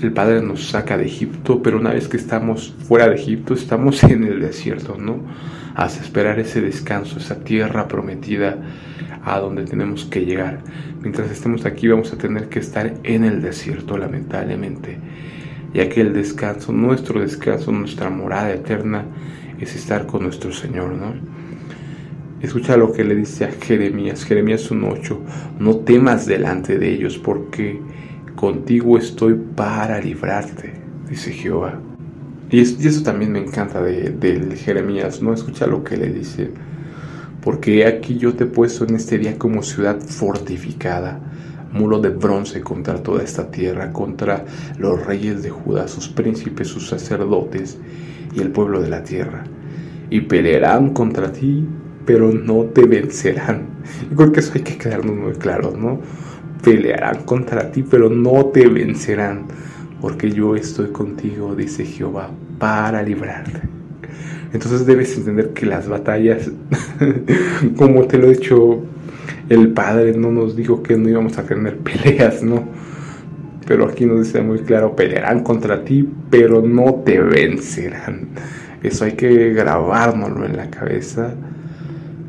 el 0.01 0.11
Padre 0.11 0.41
nos 0.41 0.69
saca 0.69 0.97
de 0.97 1.05
Egipto, 1.05 1.61
pero 1.61 1.79
una 1.79 1.91
vez 1.91 2.07
que 2.07 2.17
estamos 2.17 2.73
fuera 2.87 3.07
de 3.07 3.15
Egipto, 3.15 3.53
estamos 3.53 4.03
en 4.05 4.23
el 4.23 4.39
desierto, 4.39 4.97
¿no? 4.97 5.19
Hasta 5.75 6.03
esperar 6.03 6.39
ese 6.39 6.61
descanso, 6.61 7.19
esa 7.19 7.43
tierra 7.43 7.87
prometida 7.87 8.57
a 9.23 9.39
donde 9.39 9.65
tenemos 9.65 10.05
que 10.05 10.25
llegar. 10.25 10.59
Mientras 11.01 11.31
estemos 11.31 11.65
aquí 11.65 11.87
vamos 11.87 12.11
a 12.13 12.17
tener 12.17 12.49
que 12.49 12.59
estar 12.59 12.93
en 13.03 13.23
el 13.23 13.41
desierto, 13.41 13.97
lamentablemente, 13.97 14.97
ya 15.73 15.87
que 15.89 16.01
el 16.01 16.13
descanso, 16.13 16.73
nuestro 16.73 17.21
descanso, 17.21 17.71
nuestra 17.71 18.09
morada 18.09 18.51
eterna, 18.51 19.05
es 19.59 19.75
estar 19.75 20.07
con 20.07 20.23
nuestro 20.23 20.51
Señor, 20.51 20.93
¿no? 20.93 21.13
Escucha 22.41 22.75
lo 22.75 22.91
que 22.91 23.03
le 23.03 23.15
dice 23.15 23.45
a 23.45 23.51
Jeremías, 23.51 24.23
Jeremías 24.23 24.71
1.8, 24.71 25.17
no 25.59 25.77
temas 25.77 26.25
delante 26.25 26.79
de 26.79 26.91
ellos 26.91 27.19
porque 27.19 27.79
contigo 28.35 28.97
estoy 28.97 29.35
para 29.55 29.99
librarte, 29.99 30.73
dice 31.07 31.31
Jehová. 31.31 31.79
Y, 32.49 32.61
eso 32.61 33.03
también 33.03 33.31
me 33.31 33.39
encanta 33.39 33.81
de, 33.83 34.55
Jeremías, 34.57 35.21
¿no? 35.21 35.33
Escucha 35.33 35.67
lo 35.67 35.83
que 35.83 35.97
le 35.97 36.11
dice, 36.11 36.49
porque 37.41 37.85
aquí 37.85 38.17
yo 38.17 38.33
te 38.33 38.45
he 38.45 38.47
puesto 38.47 38.85
en 38.85 38.95
este 38.95 39.19
día 39.19 39.37
como 39.37 39.61
ciudad 39.61 40.01
fortificada, 40.01 41.19
muro 41.71 41.99
de 41.99 42.09
bronce 42.09 42.61
contra 42.61 43.03
toda 43.03 43.21
esta 43.21 43.51
tierra, 43.51 43.93
contra 43.93 44.45
los 44.79 45.05
reyes 45.05 45.43
de 45.43 45.51
Judá, 45.51 45.87
sus 45.87 46.09
príncipes, 46.09 46.69
sus 46.69 46.87
sacerdotes 46.89 47.77
y 48.33 48.41
el 48.41 48.49
pueblo 48.49 48.81
de 48.81 48.89
la 48.89 49.03
tierra. 49.03 49.43
Y 50.09 50.21
pelearán 50.21 50.89
contra 50.89 51.31
ti 51.31 51.65
pero 52.05 52.31
no 52.31 52.65
te 52.65 52.85
vencerán. 52.85 53.67
Yo 54.09 54.15
creo 54.15 54.31
que 54.31 54.39
eso 54.39 54.51
hay 54.55 54.61
que 54.61 54.77
quedarnos 54.77 55.15
muy 55.15 55.33
claro, 55.33 55.73
¿no? 55.75 55.99
Pelearán 56.63 57.23
contra 57.23 57.71
ti, 57.71 57.83
pero 57.83 58.09
no 58.09 58.47
te 58.47 58.67
vencerán, 58.67 59.45
porque 59.99 60.31
yo 60.31 60.55
estoy 60.55 60.91
contigo, 60.91 61.55
dice 61.55 61.85
Jehová, 61.85 62.31
para 62.59 63.01
librarte. 63.03 63.61
Entonces 64.53 64.85
debes 64.85 65.15
entender 65.17 65.51
que 65.51 65.65
las 65.65 65.87
batallas, 65.87 66.51
como 67.77 68.05
te 68.05 68.17
lo 68.17 68.27
he 68.27 68.35
dicho, 68.35 68.83
el 69.49 69.69
Padre 69.69 70.13
no 70.13 70.31
nos 70.31 70.55
dijo 70.55 70.83
que 70.83 70.97
no 70.97 71.09
íbamos 71.09 71.37
a 71.37 71.43
tener 71.43 71.77
peleas, 71.79 72.43
¿no? 72.43 72.67
Pero 73.65 73.85
aquí 73.85 74.05
nos 74.05 74.25
dice 74.25 74.41
muy 74.41 74.59
claro, 74.59 74.95
pelearán 74.95 75.43
contra 75.43 75.83
ti, 75.85 76.07
pero 76.29 76.61
no 76.61 76.95
te 77.05 77.21
vencerán. 77.21 78.29
Eso 78.83 79.05
hay 79.05 79.13
que 79.13 79.53
grabárnoslo 79.53 80.45
en 80.45 80.57
la 80.57 80.69
cabeza 80.69 81.35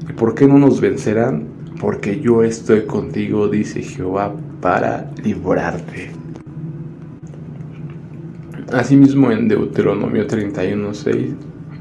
¿Y 0.08 0.12
por 0.14 0.34
qué 0.34 0.48
no 0.48 0.58
nos 0.58 0.80
vencerán? 0.80 1.46
Porque 1.80 2.20
yo 2.20 2.42
estoy 2.42 2.86
contigo, 2.86 3.48
dice 3.48 3.82
Jehová, 3.82 4.34
para 4.60 5.10
librarte. 5.22 6.10
Asimismo 8.72 9.30
en 9.30 9.48
Deuteronomio 9.48 10.26
31.6 10.26 11.34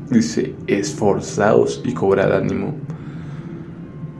dice, 0.09 0.55
esforzaos 0.67 1.81
y 1.83 1.93
cobrad 1.93 2.33
ánimo. 2.33 2.75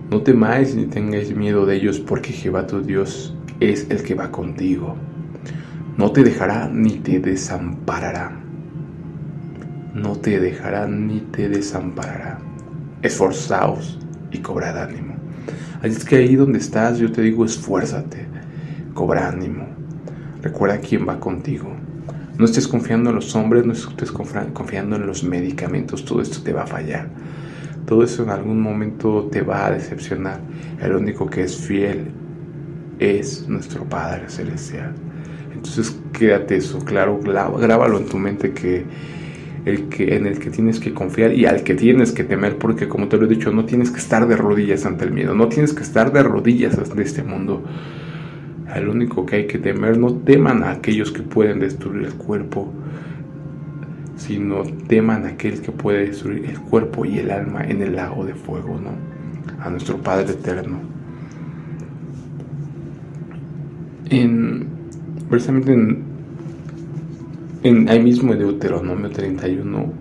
No 0.09 0.21
temáis 0.21 0.75
ni 0.75 0.85
tengáis 0.85 1.35
miedo 1.35 1.65
de 1.65 1.75
ellos, 1.75 1.99
porque 1.99 2.33
Jehová 2.33 2.65
tu 2.65 2.81
Dios 2.81 3.35
es 3.59 3.87
el 3.89 4.03
que 4.03 4.15
va 4.15 4.31
contigo. 4.31 4.95
No 5.97 6.11
te 6.11 6.23
dejará 6.23 6.67
ni 6.69 6.97
te 6.97 7.19
desamparará. 7.19 8.31
No 9.93 10.15
te 10.15 10.39
dejará 10.39 10.87
ni 10.87 11.19
te 11.19 11.49
desamparará 11.49 12.50
esforzaos 13.01 13.99
y 14.31 14.39
cobrad 14.39 14.77
ánimo. 14.77 15.15
Así 15.81 15.95
es 15.97 16.05
que 16.05 16.17
ahí 16.17 16.35
donde 16.35 16.59
estás, 16.59 16.99
yo 16.99 17.11
te 17.11 17.21
digo, 17.21 17.43
esfuérzate, 17.43 18.27
cobra 18.93 19.27
ánimo. 19.27 19.65
Recuerda 20.41 20.79
quién 20.79 21.07
va 21.07 21.19
contigo. 21.19 21.71
No 22.37 22.45
estés 22.45 22.67
confiando 22.67 23.09
en 23.09 23.15
los 23.17 23.35
hombres, 23.35 23.65
no 23.65 23.73
estés 23.73 24.11
confiando 24.11 24.95
en 24.95 25.05
los 25.05 25.23
medicamentos, 25.23 26.05
todo 26.05 26.21
esto 26.21 26.41
te 26.41 26.53
va 26.53 26.63
a 26.63 26.67
fallar. 26.67 27.09
Todo 27.85 28.03
eso 28.03 28.23
en 28.23 28.29
algún 28.29 28.61
momento 28.61 29.27
te 29.31 29.41
va 29.41 29.67
a 29.67 29.71
decepcionar. 29.71 30.39
El 30.81 30.95
único 30.95 31.27
que 31.27 31.43
es 31.43 31.57
fiel 31.57 32.11
es 32.99 33.47
nuestro 33.47 33.83
Padre 33.83 34.29
Celestial. 34.29 34.93
Entonces 35.53 35.99
quédate 36.13 36.57
eso, 36.57 36.79
claro, 36.79 37.19
grábalo 37.19 37.97
en 37.97 38.05
tu 38.05 38.17
mente 38.17 38.51
que 38.53 38.85
el 39.65 39.89
que 39.89 40.15
en 40.15 40.25
el 40.25 40.39
que 40.39 40.49
tienes 40.49 40.79
que 40.79 40.93
confiar 40.93 41.33
y 41.33 41.45
al 41.45 41.63
que 41.63 41.75
tienes 41.75 42.11
que 42.11 42.23
temer, 42.23 42.57
porque 42.57 42.87
como 42.87 43.07
te 43.07 43.17
lo 43.17 43.25
he 43.25 43.29
dicho, 43.29 43.51
no 43.51 43.65
tienes 43.65 43.91
que 43.91 43.99
estar 43.99 44.27
de 44.27 44.35
rodillas 44.35 44.85
ante 44.85 45.05
el 45.05 45.11
miedo, 45.11 45.35
no 45.35 45.47
tienes 45.49 45.73
que 45.73 45.83
estar 45.83 46.11
de 46.11 46.23
rodillas 46.23 46.77
ante 46.77 47.01
este 47.01 47.23
mundo. 47.23 47.63
Al 48.67 48.87
único 48.87 49.25
que 49.25 49.35
hay 49.35 49.47
que 49.47 49.59
temer, 49.59 49.97
no 49.97 50.13
teman 50.13 50.63
a 50.63 50.71
aquellos 50.71 51.11
que 51.11 51.21
pueden 51.21 51.59
destruir 51.59 52.07
el 52.07 52.13
cuerpo, 52.13 52.73
sino 54.15 54.63
teman 54.87 55.25
a 55.25 55.29
aquel 55.29 55.61
que 55.61 55.71
puede 55.71 56.07
destruir 56.07 56.45
el 56.45 56.59
cuerpo 56.59 57.05
y 57.05 57.19
el 57.19 57.31
alma 57.31 57.63
en 57.63 57.81
el 57.81 57.95
lago 57.95 58.25
de 58.25 58.33
fuego, 58.33 58.79
¿no? 58.79 58.91
A 59.63 59.69
nuestro 59.69 59.97
Padre 59.97 60.31
eterno. 60.31 60.79
En, 64.09 64.67
precisamente 65.29 65.73
en, 65.73 66.10
en 67.63 67.89
ahí 67.89 68.01
mismo 68.01 68.33
en 68.33 68.39
Deuteronomio 68.39 69.09
31 69.09 69.93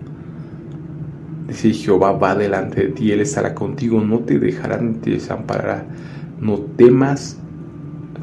dice 1.47 1.73
Jehová 1.73 2.13
va 2.13 2.35
delante 2.35 2.87
de 2.87 2.89
ti, 2.89 3.11
Él 3.11 3.21
estará 3.21 3.53
contigo, 3.53 4.01
no 4.01 4.19
te 4.19 4.39
dejará 4.39 4.81
ni 4.81 4.93
te 4.95 5.11
desamparará, 5.11 5.85
no 6.39 6.57
temas 6.59 7.37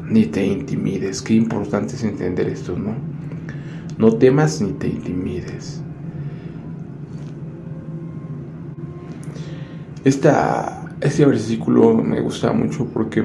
ni 0.09 0.25
te 0.25 0.45
intimides. 0.45 1.21
Qué 1.21 1.35
importante 1.35 1.95
es 1.95 2.03
entender 2.03 2.47
esto, 2.49 2.77
¿no? 2.77 2.95
No 3.97 4.13
temas 4.13 4.61
ni 4.61 4.71
te 4.73 4.87
intimides. 4.87 5.81
Esta, 10.03 10.95
este 11.01 11.25
versículo 11.25 11.93
me 11.93 12.21
gusta 12.21 12.51
mucho 12.51 12.85
porque 12.85 13.23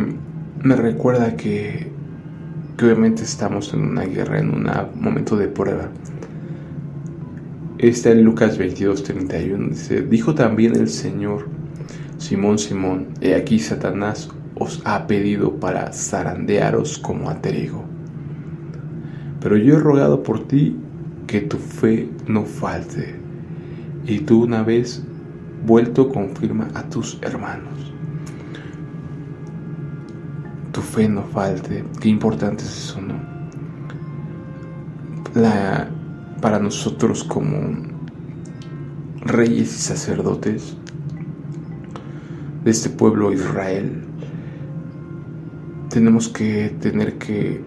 me 0.62 0.76
recuerda 0.76 1.36
que, 1.36 1.93
que 2.76 2.84
obviamente 2.86 3.22
estamos 3.22 3.72
en 3.72 3.82
una 3.82 4.02
guerra, 4.02 4.38
en 4.38 4.50
un 4.50 4.68
momento 4.96 5.36
de 5.36 5.48
prueba. 5.48 5.88
Está 7.78 8.10
en 8.10 8.24
Lucas 8.24 8.58
22, 8.58 9.02
31. 9.02 9.68
Dice, 9.68 10.02
dijo 10.02 10.34
también 10.34 10.74
el 10.76 10.88
Señor, 10.88 11.46
Simón, 12.18 12.58
Simón, 12.58 13.08
he 13.20 13.34
aquí 13.34 13.58
Satanás 13.58 14.30
os 14.56 14.80
ha 14.84 15.06
pedido 15.06 15.56
para 15.56 15.92
zarandearos 15.92 16.98
como 16.98 17.28
a 17.30 17.40
trigo. 17.40 17.84
Pero 19.40 19.56
yo 19.56 19.76
he 19.76 19.80
rogado 19.80 20.22
por 20.22 20.46
ti 20.46 20.76
que 21.26 21.40
tu 21.40 21.58
fe 21.58 22.08
no 22.26 22.44
falte, 22.44 23.14
y 24.06 24.20
tú 24.20 24.44
una 24.44 24.62
vez 24.62 25.02
vuelto 25.66 26.08
confirma 26.08 26.68
a 26.74 26.82
tus 26.84 27.18
hermanos. 27.22 27.92
Tu 30.72 30.80
fe 30.94 31.08
no 31.08 31.22
falte, 31.22 31.84
qué 32.00 32.08
importante 32.08 32.62
es 32.62 32.70
eso, 32.70 33.00
¿no? 33.00 33.14
La, 35.34 35.88
para 36.40 36.60
nosotros 36.60 37.24
como 37.24 37.82
reyes 39.22 39.74
y 39.74 39.82
sacerdotes 39.82 40.76
de 42.64 42.70
este 42.70 42.90
pueblo 42.90 43.32
Israel, 43.32 44.04
tenemos 45.90 46.28
que 46.28 46.74
tener 46.80 47.18
que 47.18 47.64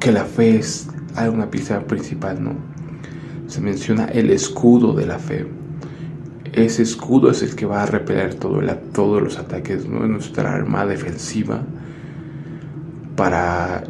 que 0.00 0.12
la 0.12 0.24
fe 0.24 0.58
es 0.58 0.88
una 1.32 1.50
pieza 1.50 1.80
principal, 1.80 2.42
¿no? 2.42 2.52
Se 3.48 3.60
menciona 3.60 4.04
el 4.04 4.30
escudo 4.30 4.92
de 4.92 5.06
la 5.06 5.18
fe. 5.18 5.55
Ese 6.56 6.82
escudo 6.82 7.30
es 7.30 7.42
el 7.42 7.54
que 7.54 7.66
va 7.66 7.84
a 7.84 7.86
repeler 7.86 8.34
todo 8.34 8.60
todos 8.92 9.22
los 9.22 9.38
ataques, 9.38 9.86
¿no? 9.86 10.06
Nuestra 10.08 10.52
arma 10.52 10.84
defensiva 10.86 11.62
para 13.14 13.84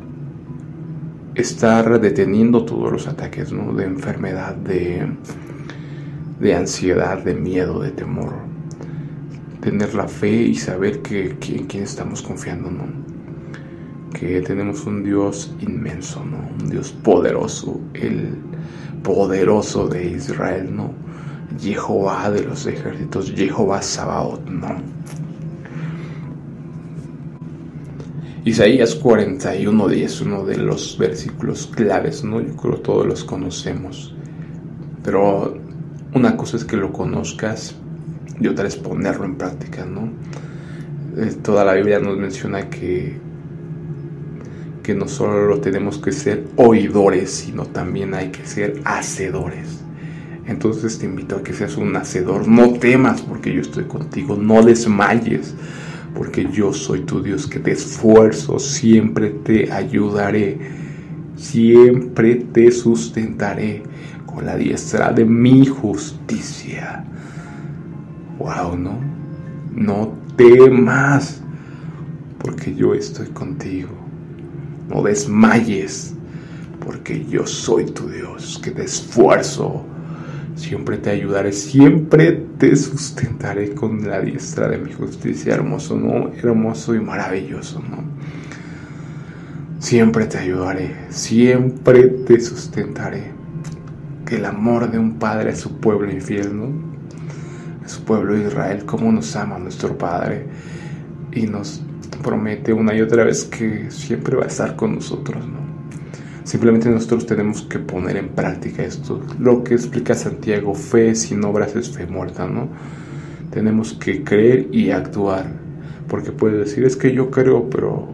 estar 1.34 2.00
deteniendo 2.00 2.64
todos 2.66 2.92
los 2.92 3.06
ataques, 3.06 3.52
¿no? 3.52 3.72
De 3.72 3.84
enfermedad, 3.84 4.54
de, 4.54 5.06
de 6.40 6.54
ansiedad, 6.54 7.22
de 7.22 7.34
miedo, 7.34 7.80
de 7.80 7.92
temor 7.92 8.46
tener 9.66 9.94
la 9.94 10.06
fe 10.06 10.30
y 10.30 10.54
saber 10.54 11.02
que, 11.02 11.30
en 11.30 11.66
quién 11.66 11.82
estamos 11.82 12.22
confiando, 12.22 12.70
¿no? 12.70 12.84
Que 14.12 14.40
tenemos 14.40 14.86
un 14.86 15.02
Dios 15.02 15.56
inmenso, 15.58 16.24
¿no? 16.24 16.38
Un 16.60 16.70
Dios 16.70 16.92
poderoso, 16.92 17.80
el 17.92 18.36
poderoso 19.02 19.88
de 19.88 20.12
Israel, 20.12 20.70
¿no? 20.72 20.94
Jehová 21.58 22.30
de 22.30 22.44
los 22.44 22.66
ejércitos, 22.66 23.32
Jehová 23.34 23.82
Sabaoth, 23.82 24.48
¿no? 24.48 24.96
Isaías 28.44 28.94
41, 28.94 29.90
es 29.90 30.20
uno 30.20 30.44
de 30.44 30.56
los 30.56 30.96
versículos 30.96 31.66
claves, 31.66 32.22
¿no? 32.22 32.40
Yo 32.40 32.54
creo 32.54 32.76
todos 32.76 33.04
los 33.04 33.24
conocemos. 33.24 34.14
Pero 35.02 35.58
una 36.14 36.36
cosa 36.36 36.56
es 36.56 36.64
que 36.64 36.76
lo 36.76 36.92
conozcas 36.92 37.74
y 38.38 38.46
otra 38.46 38.68
es 38.68 38.76
ponerlo 38.76 39.24
en 39.24 39.34
práctica, 39.34 39.84
¿no? 39.84 40.12
Eh, 41.16 41.34
toda 41.42 41.64
la 41.64 41.74
Biblia 41.74 41.98
nos 41.98 42.16
menciona 42.16 42.70
que, 42.70 43.16
que 44.82 44.94
no 44.94 45.08
solo 45.08 45.60
tenemos 45.60 45.98
que 45.98 46.12
ser 46.12 46.44
oidores, 46.54 47.30
sino 47.32 47.66
también 47.66 48.14
hay 48.14 48.30
que 48.30 48.46
ser 48.46 48.80
hacedores. 48.84 49.85
Entonces 50.46 50.98
te 50.98 51.06
invito 51.06 51.36
a 51.36 51.42
que 51.42 51.52
seas 51.52 51.76
un 51.76 51.94
hacedor. 51.96 52.46
No 52.46 52.74
temas 52.74 53.22
porque 53.22 53.52
yo 53.52 53.60
estoy 53.60 53.84
contigo. 53.84 54.36
No 54.36 54.62
desmayes 54.62 55.54
porque 56.14 56.48
yo 56.50 56.72
soy 56.72 57.00
tu 57.00 57.22
Dios 57.22 57.46
que 57.46 57.58
te 57.58 57.72
esfuerzo. 57.72 58.58
Siempre 58.58 59.30
te 59.30 59.72
ayudaré. 59.72 60.58
Siempre 61.36 62.36
te 62.36 62.70
sustentaré 62.70 63.82
con 64.24 64.46
la 64.46 64.56
diestra 64.56 65.12
de 65.12 65.24
mi 65.24 65.66
justicia 65.66 67.04
wow, 68.38 68.76
no, 68.76 68.98
no 69.72 70.14
temas, 70.36 71.40
porque 72.38 72.74
yo 72.74 72.94
estoy 72.94 73.26
contigo. 73.28 73.90
No 74.88 75.02
desmayes, 75.02 76.14
porque 76.84 77.24
yo 77.26 77.46
soy 77.46 77.86
tu 77.86 78.08
Dios, 78.08 78.60
que 78.62 78.70
te 78.70 78.84
esfuerzo. 78.84 79.84
Siempre 80.56 80.98
te 80.98 81.10
ayudaré, 81.10 81.52
siempre 81.52 82.32
te 82.58 82.74
sustentaré 82.74 83.74
con 83.74 84.08
la 84.08 84.20
diestra 84.20 84.68
de 84.68 84.78
mi 84.78 84.92
justicia. 84.92 85.54
Hermoso, 85.54 85.96
¿no? 85.96 86.32
Hermoso 86.32 86.94
y 86.94 87.00
maravilloso, 87.00 87.80
¿no? 87.80 88.02
Siempre 89.78 90.26
te 90.26 90.38
ayudaré, 90.38 90.96
siempre 91.10 92.08
te 92.08 92.40
sustentaré. 92.40 93.30
Que 94.24 94.36
el 94.36 94.44
amor 94.44 94.90
de 94.90 94.98
un 94.98 95.20
padre 95.20 95.50
a 95.50 95.56
su 95.56 95.78
pueblo 95.78 96.10
infiel, 96.10 96.56
¿no? 96.56 96.96
su 97.88 98.02
pueblo 98.04 98.36
Israel, 98.36 98.84
cómo 98.84 99.10
nos 99.12 99.34
ama 99.36 99.58
nuestro 99.58 99.96
Padre 99.96 100.46
y 101.32 101.46
nos 101.46 101.82
promete 102.22 102.72
una 102.72 102.94
y 102.94 103.00
otra 103.00 103.24
vez 103.24 103.44
que 103.44 103.90
siempre 103.90 104.36
va 104.36 104.44
a 104.44 104.48
estar 104.48 104.76
con 104.76 104.96
nosotros, 104.96 105.46
¿no? 105.46 105.65
Simplemente 106.46 106.88
nosotros 106.88 107.26
tenemos 107.26 107.62
que 107.62 107.80
poner 107.80 108.16
en 108.16 108.28
práctica 108.28 108.84
esto. 108.84 109.20
Lo 109.40 109.64
que 109.64 109.74
explica 109.74 110.14
Santiago, 110.14 110.76
fe 110.76 111.16
sin 111.16 111.44
obras 111.44 111.74
es 111.74 111.90
fe 111.90 112.06
muerta, 112.06 112.46
¿no? 112.46 112.68
Tenemos 113.50 113.94
que 113.94 114.22
creer 114.22 114.68
y 114.70 114.92
actuar. 114.92 115.46
Porque 116.06 116.30
puedes 116.30 116.60
decir, 116.60 116.84
es 116.84 116.94
que 116.94 117.12
yo 117.12 117.32
creo, 117.32 117.68
pero 117.68 118.10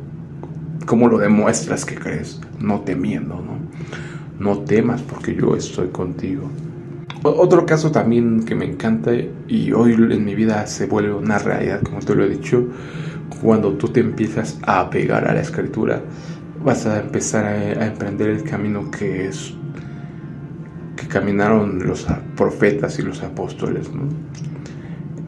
¿cómo 0.86 1.08
lo 1.08 1.18
demuestras 1.18 1.84
que 1.84 1.94
crees? 1.94 2.40
No 2.58 2.80
temiendo, 2.80 3.34
¿no? 3.34 3.58
No 4.38 4.60
temas 4.60 5.02
porque 5.02 5.34
yo 5.34 5.54
estoy 5.54 5.88
contigo. 5.88 6.48
Otro 7.24 7.66
caso 7.66 7.92
también 7.92 8.44
que 8.46 8.54
me 8.54 8.64
encanta 8.64 9.12
y 9.46 9.72
hoy 9.72 9.92
en 9.92 10.24
mi 10.24 10.34
vida 10.34 10.66
se 10.66 10.86
vuelve 10.86 11.12
una 11.12 11.38
realidad, 11.38 11.82
como 11.82 11.98
te 11.98 12.14
lo 12.14 12.24
he 12.24 12.30
dicho, 12.30 12.66
cuando 13.42 13.74
tú 13.74 13.88
te 13.88 14.00
empiezas 14.00 14.58
a 14.62 14.80
apegar 14.80 15.28
a 15.28 15.34
la 15.34 15.42
escritura, 15.42 16.00
vas 16.64 16.86
a 16.86 17.00
empezar 17.00 17.44
a, 17.44 17.86
emprender 17.86 18.30
el 18.30 18.42
camino 18.44 18.90
que 18.90 19.28
es 19.28 19.54
que 20.96 21.06
caminaron 21.08 21.86
los 21.86 22.06
profetas 22.36 22.98
y 22.98 23.02
los 23.02 23.22
apóstoles. 23.22 23.90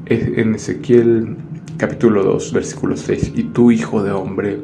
En 0.07 0.55
Ezequiel 0.55 1.37
capítulo 1.77 2.23
2, 2.23 2.53
versículo 2.53 2.97
6, 2.97 3.33
y 3.35 3.44
tú, 3.44 3.70
hijo 3.70 4.03
de 4.03 4.12
hombre, 4.12 4.61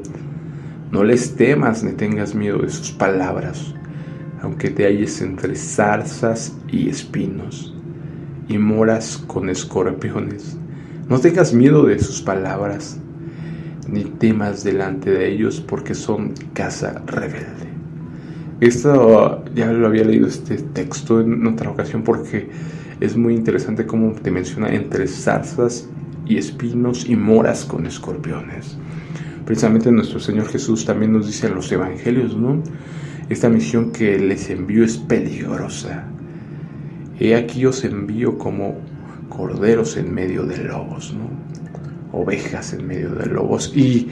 no 0.90 1.04
les 1.04 1.34
temas 1.36 1.82
ni 1.82 1.92
tengas 1.92 2.34
miedo 2.34 2.58
de 2.58 2.68
sus 2.68 2.92
palabras 2.92 3.74
aunque 4.42 4.70
te 4.70 4.86
halles 4.86 5.20
entre 5.20 5.54
zarzas 5.54 6.56
y 6.68 6.88
espinos, 6.88 7.74
y 8.48 8.58
moras 8.58 9.22
con 9.26 9.48
escorpiones. 9.48 10.56
No 11.08 11.18
tengas 11.18 11.52
miedo 11.52 11.84
de 11.84 11.98
sus 11.98 12.22
palabras, 12.22 12.98
ni 13.88 14.04
temas 14.04 14.64
delante 14.64 15.10
de 15.10 15.28
ellos, 15.32 15.60
porque 15.60 15.94
son 15.94 16.34
casa 16.52 17.02
rebelde. 17.06 17.70
Esto 18.60 19.42
ya 19.54 19.72
lo 19.72 19.86
había 19.86 20.04
leído 20.04 20.26
este 20.26 20.56
texto 20.56 21.20
en 21.20 21.46
otra 21.46 21.70
ocasión 21.70 22.02
porque 22.02 22.50
es 23.00 23.16
muy 23.16 23.34
interesante 23.34 23.86
cómo 23.86 24.12
te 24.12 24.30
menciona 24.30 24.68
entre 24.74 25.08
zarzas 25.08 25.88
y 26.26 26.36
espinos 26.36 27.08
y 27.08 27.16
moras 27.16 27.64
con 27.64 27.86
escorpiones. 27.86 28.76
Precisamente 29.46 29.90
nuestro 29.90 30.20
Señor 30.20 30.46
Jesús 30.48 30.84
también 30.84 31.12
nos 31.12 31.26
dice 31.26 31.46
en 31.46 31.54
los 31.54 31.72
evangelios, 31.72 32.36
¿no? 32.36 32.62
Esta 33.30 33.48
misión 33.48 33.92
que 33.92 34.18
les 34.18 34.50
envío 34.50 34.84
es 34.84 34.98
peligrosa. 34.98 36.04
He 37.18 37.34
aquí 37.34 37.64
os 37.64 37.82
envío 37.84 38.36
como 38.36 38.76
corderos 39.30 39.96
en 39.96 40.12
medio 40.12 40.44
de 40.44 40.58
lobos, 40.58 41.14
¿no? 41.14 41.30
Ovejas 42.12 42.72
en 42.72 42.86
medio 42.86 43.10
de 43.10 43.26
lobos. 43.26 43.72
Y, 43.74 44.08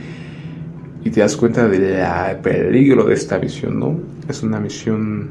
y 1.05 1.11
te 1.11 1.21
das 1.21 1.37
cuenta 1.37 1.69
del 1.69 2.37
peligro 2.39 3.05
de 3.05 3.15
esta 3.15 3.39
misión, 3.39 3.79
¿no? 3.79 3.99
Es 4.29 4.43
una 4.43 4.61
misión 4.61 5.31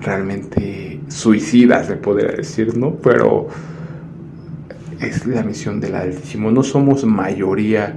realmente 0.00 1.00
suicida, 1.08 1.84
se 1.84 1.96
podría 1.96 2.32
decir, 2.32 2.76
¿no? 2.76 2.94
Pero 2.96 3.48
es 5.00 5.26
la 5.26 5.42
misión 5.42 5.80
del 5.80 5.94
Altísimo. 5.94 6.50
No 6.50 6.62
somos 6.62 7.04
mayoría, 7.04 7.96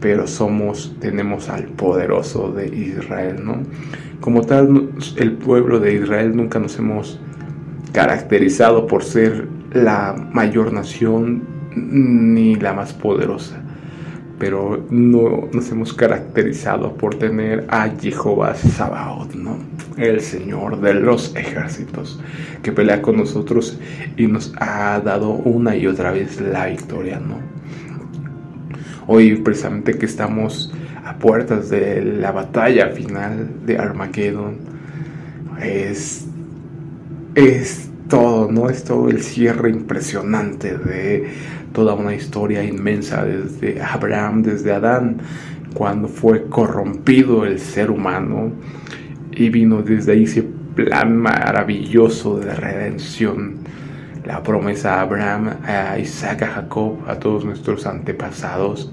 pero 0.00 0.26
somos, 0.26 0.96
tenemos 1.00 1.48
al 1.48 1.64
poderoso 1.64 2.52
de 2.52 2.68
Israel, 2.68 3.36
¿no? 3.44 3.58
Como 4.20 4.42
tal, 4.42 4.90
el 5.16 5.32
pueblo 5.32 5.80
de 5.80 5.94
Israel 5.94 6.36
nunca 6.36 6.58
nos 6.58 6.78
hemos 6.78 7.18
caracterizado 7.92 8.86
por 8.86 9.02
ser 9.02 9.48
la 9.72 10.14
mayor 10.32 10.72
nación 10.72 11.42
ni 11.88 12.54
la 12.56 12.72
más 12.72 12.92
poderosa 12.92 13.62
pero 14.40 14.86
no 14.88 15.50
nos 15.52 15.70
hemos 15.70 15.92
caracterizado 15.92 16.94
por 16.94 17.14
tener 17.16 17.66
a 17.68 17.90
Jehová 17.90 18.54
Sabaoth, 18.54 19.34
¿no? 19.34 19.58
El 19.98 20.22
Señor 20.22 20.80
de 20.80 20.94
los 20.94 21.36
ejércitos, 21.36 22.18
que 22.62 22.72
pelea 22.72 23.02
con 23.02 23.18
nosotros 23.18 23.78
y 24.16 24.26
nos 24.26 24.54
ha 24.58 24.98
dado 25.00 25.28
una 25.32 25.76
y 25.76 25.86
otra 25.86 26.10
vez 26.12 26.40
la 26.40 26.68
victoria, 26.68 27.20
¿no? 27.20 27.36
Hoy 29.06 29.36
precisamente 29.36 29.98
que 29.98 30.06
estamos 30.06 30.72
a 31.04 31.16
puertas 31.16 31.68
de 31.68 32.02
la 32.02 32.32
batalla 32.32 32.88
final 32.88 33.46
de 33.66 33.76
Armageddon, 33.76 34.56
es, 35.60 36.26
es 37.34 37.89
todo, 38.10 38.52
¿no? 38.52 38.68
Es 38.68 38.84
todo 38.84 39.08
el 39.08 39.22
cierre 39.22 39.70
impresionante 39.70 40.76
de 40.76 41.30
toda 41.72 41.94
una 41.94 42.14
historia 42.14 42.62
inmensa 42.62 43.24
desde 43.24 43.80
Abraham, 43.80 44.42
desde 44.42 44.72
Adán, 44.72 45.18
cuando 45.72 46.08
fue 46.08 46.46
corrompido 46.48 47.46
el 47.46 47.58
ser 47.58 47.90
humano 47.90 48.52
y 49.32 49.48
vino 49.48 49.80
desde 49.80 50.12
ahí 50.12 50.24
ese 50.24 50.42
plan 50.74 51.16
maravilloso 51.16 52.38
de 52.38 52.54
redención, 52.54 53.58
la 54.26 54.42
promesa 54.42 54.96
a 54.96 55.02
Abraham, 55.02 55.56
a 55.64 55.98
Isaac, 55.98 56.42
a 56.42 56.46
Jacob, 56.48 56.98
a 57.06 57.14
todos 57.14 57.44
nuestros 57.44 57.86
antepasados 57.86 58.92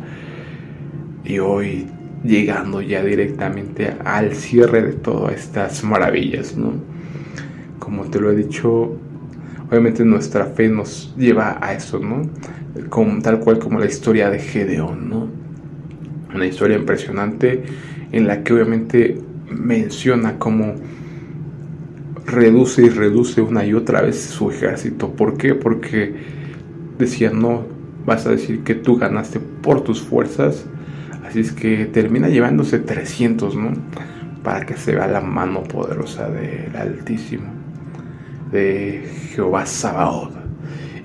y 1.26 1.40
hoy 1.40 1.88
llegando 2.24 2.82
ya 2.82 3.04
directamente 3.04 3.96
al 4.06 4.34
cierre 4.34 4.82
de 4.84 4.94
todas 4.94 5.34
estas 5.34 5.84
maravillas, 5.84 6.56
¿no? 6.56 6.74
Como 7.80 8.06
te 8.06 8.20
lo 8.20 8.32
he 8.32 8.36
dicho, 8.36 8.98
obviamente 9.70 10.04
nuestra 10.06 10.46
fe 10.46 10.70
nos 10.70 11.14
lleva 11.18 11.58
a 11.62 11.74
eso, 11.74 12.00
¿no? 12.00 12.30
tal 13.22 13.40
cual 13.40 13.60
como 13.60 13.80
la 13.80 13.86
historia 13.86 14.30
de 14.30 14.40
Gedeón, 14.40 15.10
¿no? 15.10 15.28
Una 16.34 16.46
historia 16.46 16.78
impresionante 16.78 17.64
en 18.12 18.28
la 18.28 18.44
que 18.44 18.54
obviamente 18.54 19.20
menciona 19.50 20.38
cómo 20.38 20.76
reduce 22.26 22.84
y 22.84 22.90
reduce 22.90 23.42
una 23.42 23.66
y 23.66 23.74
otra 23.74 24.02
vez 24.02 24.22
su 24.22 24.52
ejército. 24.52 25.14
¿Por 25.14 25.38
qué? 25.38 25.56
Porque 25.56 26.14
decía, 27.00 27.32
no, 27.32 27.66
vas 28.06 28.26
a 28.26 28.32
decir 28.32 28.64
que 28.64 28.76
tú 28.76 28.98
ganaste 28.98 29.40
por 29.40 29.82
tus 29.82 30.02
fuerzas, 30.02 30.66
así 31.26 31.40
es 31.40 31.52
que 31.52 31.86
termina 31.86 32.30
llevándose 32.30 32.80
300, 32.80 33.56
¿no? 33.56 33.72
Para 34.44 34.66
que 34.66 34.76
se 34.76 34.94
vea 34.96 35.08
la 35.08 35.22
mano 35.22 35.64
poderosa 35.64 36.30
del 36.30 36.76
Altísimo, 36.76 37.57
de 38.52 39.04
Jehová 39.30 39.66
Sabaoth. 39.66 40.34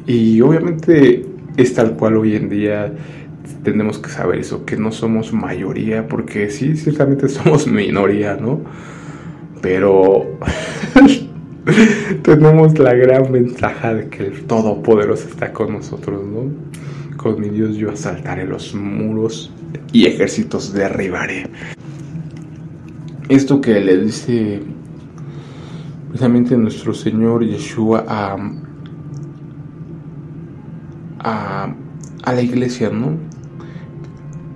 Y 0.07 0.40
obviamente 0.40 1.24
es 1.57 1.74
tal 1.74 1.96
cual 1.96 2.16
hoy 2.16 2.37
en 2.37 2.48
día 2.48 2.92
tenemos 3.62 3.98
que 3.98 4.11
saber 4.11 4.40
eso, 4.40 4.64
que 4.64 4.76
no 4.76 4.90
somos 4.90 5.33
mayoría, 5.33 6.09
porque 6.09 6.50
sí, 6.50 6.76
ciertamente 6.76 7.28
somos 7.28 7.66
minoría, 7.66 8.37
¿no? 8.37 8.61
Pero 9.61 10.38
tenemos 12.22 12.78
la 12.78 12.94
gran 12.94 13.31
ventaja 13.31 13.94
de 13.94 14.09
que 14.09 14.26
el 14.26 14.42
Todopoderoso 14.44 15.28
está 15.28 15.52
con 15.52 15.72
nosotros, 15.74 16.24
¿no? 16.26 16.50
Con 17.16 17.40
mi 17.40 17.50
Dios 17.50 17.76
yo 17.76 17.90
asaltaré 17.90 18.44
los 18.44 18.74
muros 18.74 19.52
y 19.92 20.07
ejércitos 20.07 20.72
derribaré. 20.72 21.46
Esto 23.28 23.61
que 23.61 23.78
le 23.81 23.98
dice 23.98 24.61
precisamente 26.12 26.57
nuestro 26.59 26.92
Señor 26.92 27.42
Yeshua 27.42 28.05
a 28.07 28.37
a, 31.25 31.75
la 32.27 32.42
iglesia, 32.42 32.90
¿no? 32.90 33.16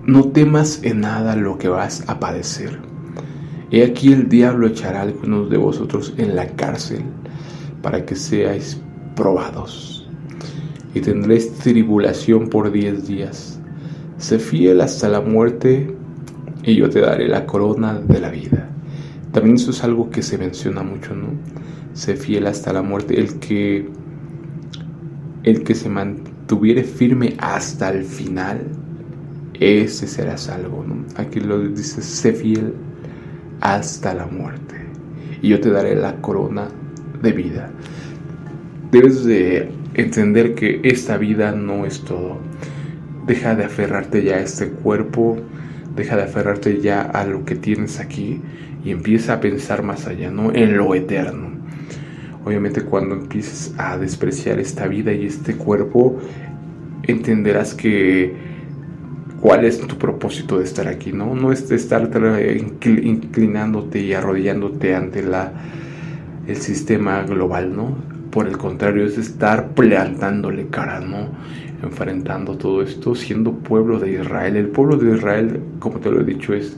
No 0.05 0.29
temas 0.29 0.81
en 0.83 1.01
nada 1.01 1.35
lo 1.35 1.59
que 1.59 1.69
vas 1.69 2.05
a 2.09 2.21
padecer. 2.21 2.79
He 3.71 3.83
aquí 3.83 4.13
el 4.13 4.29
diablo 4.29 4.69
echará 4.69 5.01
a 5.01 5.03
algunos 5.03 5.51
de 5.51 5.57
vosotros 5.57 6.15
en 6.17 6.37
la 6.37 6.47
cárcel 6.49 7.03
para 7.83 8.05
que 8.05 8.15
seáis 8.15 8.81
probados. 9.15 10.09
Y 10.95 11.01
tendréis 11.01 11.53
tribulación 11.55 12.49
por 12.49 12.71
diez 12.71 13.07
días. 13.07 13.59
Sé 14.19 14.39
fiel 14.39 14.81
hasta 14.81 15.09
la 15.09 15.21
muerte 15.21 15.95
y 16.63 16.77
yo 16.77 16.89
te 16.89 17.01
daré 17.01 17.29
la 17.29 17.47
corona 17.47 17.99
de 17.99 18.21
la 18.21 18.31
vida. 18.31 18.76
También 19.37 19.57
eso 19.57 19.71
es 19.71 19.85
algo 19.85 20.09
que 20.09 20.23
se 20.23 20.39
menciona 20.39 20.83
mucho, 20.83 21.15
¿no? 21.15 21.27
Sé 21.93 22.17
fiel 22.17 22.47
hasta 22.47 22.73
la 22.73 22.81
muerte. 22.81 23.21
El 23.21 23.39
que, 23.39 23.87
el 25.43 25.63
que 25.63 25.75
se 25.75 25.91
mantiene 25.91 26.37
tuviere 26.47 26.85
firme 26.85 27.35
hasta 27.39 27.91
el 27.91 28.03
final, 28.03 28.63
ese 29.61 30.07
será 30.07 30.39
salvo. 30.39 30.83
¿no? 30.89 31.05
Aquí 31.17 31.41
lo 31.41 31.61
dice, 31.69 32.01
sé 32.01 32.33
fiel 32.33 32.73
hasta 33.61 34.15
la 34.15 34.25
muerte 34.25 34.77
y 35.43 35.49
yo 35.49 35.61
te 35.61 35.71
daré 35.71 35.97
la 35.97 36.17
corona 36.23 36.69
de 37.23 37.33
vida. 37.33 37.71
Debes 38.91 39.23
de 39.27 39.71
entender 39.93 40.55
que 40.55 40.81
esta 40.83 41.19
vida 41.19 41.53
no 41.53 41.85
es 41.85 42.01
todo. 42.01 42.39
Deja 43.27 43.55
de 43.55 43.65
aferrarte 43.65 44.25
ya 44.25 44.37
a 44.37 44.41
este 44.41 44.69
cuerpo, 44.69 45.37
deja 45.95 46.17
de 46.17 46.23
aferrarte 46.23 46.81
ya 46.81 47.03
a 47.03 47.27
lo 47.27 47.45
que 47.45 47.57
tienes 47.57 48.01
aquí 48.01 48.41
y 48.87 48.93
empieza 48.93 49.35
a 49.35 49.41
pensar 49.41 49.83
más 49.83 50.07
allá, 50.07 50.31
¿no? 50.31 50.55
En 50.55 50.77
lo 50.77 50.95
eterno. 50.95 51.51
Obviamente 52.45 52.83
cuando 52.83 53.17
empieces 53.17 53.75
a 53.79 53.99
despreciar 53.99 54.61
esta 54.61 54.87
vida 54.87 55.13
y 55.13 55.27
este 55.27 55.57
cuerpo, 55.57 56.21
entenderás 57.03 57.75
que 57.75 58.33
cuál 59.41 59.65
es 59.65 59.81
tu 59.81 59.99
propósito 59.99 60.59
de 60.59 60.65
estar 60.65 60.87
aquí, 60.87 61.13
¿no? 61.13 61.35
No 61.35 61.51
es 61.51 61.69
de 61.69 61.75
estar 61.75 62.09
inclinándote 62.85 63.99
y 63.99 64.13
arrodillándote 64.13 64.95
ante 64.95 65.25
la, 65.25 65.53
el 66.47 66.57
sistema 66.57 67.23
global, 67.23 67.75
¿no? 67.75 67.97
Por 68.31 68.47
el 68.47 68.57
contrario, 68.57 69.05
es 69.05 69.19
estar 69.19 69.71
plantándole 69.71 70.69
cara, 70.69 71.01
¿no? 71.01 71.31
Enfrentando 71.83 72.57
todo 72.57 72.83
esto, 72.83 73.17
siendo 73.17 73.51
pueblo 73.51 73.99
de 73.99 74.13
Israel. 74.13 74.55
El 74.55 74.69
pueblo 74.69 74.97
de 74.97 75.17
Israel, 75.17 75.61
como 75.81 75.99
te 75.99 76.09
lo 76.09 76.21
he 76.21 76.25
dicho, 76.25 76.55
es 76.55 76.77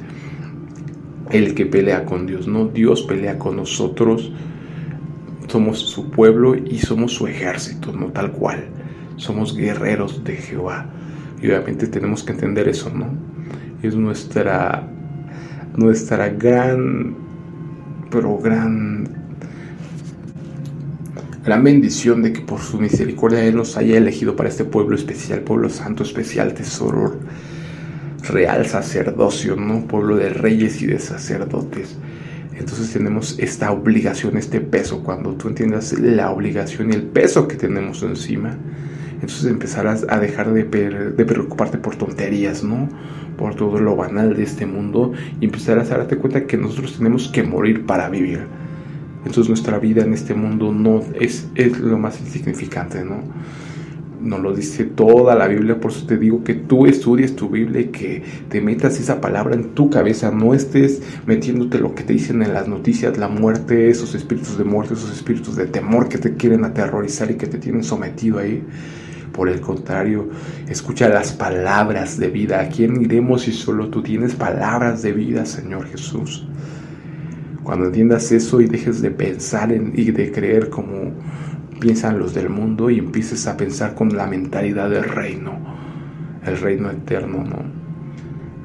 el 1.30 1.54
que 1.54 1.66
pelea 1.66 2.04
con 2.04 2.26
Dios, 2.26 2.46
¿no? 2.46 2.68
Dios 2.68 3.02
pelea 3.02 3.38
con 3.38 3.56
nosotros 3.56 4.32
somos 5.48 5.78
su 5.78 6.10
pueblo 6.10 6.54
y 6.54 6.78
somos 6.78 7.14
su 7.14 7.26
ejército, 7.26 7.92
no 7.92 8.08
tal 8.08 8.32
cual. 8.32 8.64
Somos 9.16 9.56
guerreros 9.56 10.22
de 10.22 10.36
Jehová. 10.36 10.86
Y 11.40 11.46
obviamente 11.46 11.86
tenemos 11.86 12.22
que 12.22 12.32
entender 12.32 12.68
eso, 12.68 12.90
¿no? 12.90 13.06
Es 13.82 13.94
nuestra, 13.94 14.88
nuestra 15.76 16.28
gran, 16.28 17.16
pero 18.10 18.36
gran, 18.38 19.08
gran 21.44 21.64
bendición 21.64 22.22
de 22.22 22.32
que 22.32 22.40
por 22.40 22.60
su 22.60 22.78
misericordia 22.78 23.44
Él 23.44 23.56
nos 23.56 23.76
haya 23.76 23.96
elegido 23.96 24.36
para 24.36 24.48
este 24.48 24.64
pueblo 24.64 24.96
especial, 24.96 25.40
pueblo 25.40 25.70
santo 25.70 26.02
especial, 26.02 26.54
tesoro 26.54 27.18
real 28.28 28.66
sacerdocio, 28.66 29.56
¿no? 29.56 29.86
Pueblo 29.86 30.16
de 30.16 30.30
reyes 30.30 30.80
y 30.82 30.86
de 30.86 30.98
sacerdotes. 30.98 31.96
Entonces 32.58 32.92
tenemos 32.92 33.38
esta 33.38 33.70
obligación, 33.70 34.36
este 34.36 34.60
peso. 34.60 35.02
Cuando 35.02 35.34
tú 35.34 35.48
entiendas 35.48 35.92
la 35.98 36.30
obligación 36.30 36.90
y 36.90 36.94
el 36.94 37.02
peso 37.02 37.46
que 37.46 37.56
tenemos 37.56 38.02
encima, 38.02 38.56
entonces 39.14 39.46
empezarás 39.46 40.06
a 40.08 40.18
dejar 40.18 40.52
de, 40.52 40.64
preocuparte 40.64 41.78
por 41.78 41.96
tonterías, 41.96 42.64
¿no? 42.64 42.88
Por 43.36 43.54
todo 43.54 43.78
lo 43.78 43.94
banal 43.94 44.36
de 44.36 44.42
este 44.42 44.66
mundo 44.66 45.12
y 45.40 45.44
empezarás 45.44 45.90
a 45.92 45.98
darte 45.98 46.16
cuenta 46.16 46.46
que 46.46 46.56
nosotros 46.56 46.98
tenemos 46.98 47.28
que 47.28 47.42
morir 47.42 47.86
para 47.86 48.08
vivir. 48.08 48.40
Entonces 49.24 49.48
nuestra 49.48 49.78
vida 49.78 50.02
en 50.02 50.12
este 50.12 50.34
mundo 50.34 50.72
no 50.72 51.02
es, 51.20 51.48
es 51.54 51.78
lo 51.78 51.98
más 51.98 52.20
insignificante, 52.20 53.04
¿no? 53.04 53.22
Nos 54.20 54.40
lo 54.40 54.54
dice 54.54 54.84
toda 54.84 55.34
la 55.34 55.48
Biblia, 55.48 55.80
por 55.80 55.90
eso 55.90 56.06
te 56.06 56.16
digo 56.16 56.44
que 56.44 56.54
tú 56.54 56.86
estudies 56.86 57.36
tu 57.36 57.48
Biblia 57.48 57.82
y 57.82 57.86
que 57.86 58.22
te 58.48 58.60
metas 58.60 58.98
esa 58.98 59.20
palabra 59.20 59.54
en 59.54 59.74
tu 59.74 59.90
cabeza, 59.90 60.30
no 60.30 60.54
estés 60.54 61.02
metiéndote 61.26 61.78
lo 61.78 61.94
que 61.94 62.02
te 62.02 62.14
dicen 62.14 62.42
en 62.42 62.54
las 62.54 62.68
noticias, 62.68 63.16
la 63.18 63.28
muerte, 63.28 63.90
esos 63.90 64.14
espíritus 64.14 64.58
de 64.58 64.64
muerte, 64.64 64.94
esos 64.94 65.12
espíritus 65.12 65.56
de 65.56 65.66
temor 65.66 66.08
que 66.08 66.18
te 66.18 66.34
quieren 66.34 66.64
aterrorizar 66.64 67.30
y 67.30 67.34
que 67.34 67.46
te 67.46 67.58
tienen 67.58 67.84
sometido 67.84 68.38
ahí. 68.38 68.62
Por 69.32 69.48
el 69.48 69.60
contrario, 69.60 70.30
escucha 70.68 71.08
las 71.08 71.32
palabras 71.32 72.18
de 72.18 72.28
vida. 72.28 72.60
¿A 72.60 72.68
quién 72.68 73.00
iremos 73.00 73.42
si 73.42 73.52
solo 73.52 73.88
tú 73.88 74.02
tienes 74.02 74.34
palabras 74.34 75.02
de 75.02 75.12
vida, 75.12 75.46
Señor 75.46 75.86
Jesús? 75.86 76.48
Cuando 77.62 77.86
entiendas 77.86 78.32
eso 78.32 78.60
y 78.60 78.66
dejes 78.66 79.00
de 79.00 79.10
pensar 79.10 79.72
en, 79.72 79.92
y 79.94 80.10
de 80.10 80.32
creer 80.32 80.70
como 80.70 81.12
piensan 81.78 82.18
los 82.18 82.34
del 82.34 82.50
mundo 82.50 82.90
y 82.90 82.98
empieces 82.98 83.46
a 83.46 83.56
pensar 83.56 83.94
con 83.94 84.16
la 84.16 84.26
mentalidad 84.26 84.90
del 84.90 85.04
reino, 85.04 85.52
el 86.44 86.58
reino 86.58 86.90
eterno, 86.90 87.44
¿no? 87.44 87.78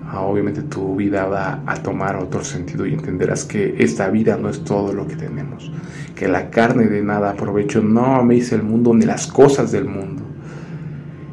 Ah, 0.05 0.21
obviamente 0.21 0.61
tu 0.61 0.95
vida 0.95 1.25
va 1.25 1.63
a 1.65 1.75
tomar 1.81 2.17
otro 2.17 2.43
sentido 2.43 2.85
y 2.85 2.93
entenderás 2.93 3.45
que 3.45 3.75
esta 3.79 4.09
vida 4.09 4.37
no 4.37 4.49
es 4.49 4.63
todo 4.63 4.93
lo 4.93 5.07
que 5.07 5.15
tenemos, 5.15 5.71
que 6.15 6.27
la 6.27 6.51
carne 6.51 6.85
de 6.85 7.01
nada 7.01 7.31
aprovecho, 7.31 7.81
no 7.81 8.15
améis 8.15 8.51
el 8.51 8.61
mundo 8.61 8.93
ni 8.93 9.05
las 9.05 9.25
cosas 9.25 9.71
del 9.71 9.85
mundo. 9.85 10.21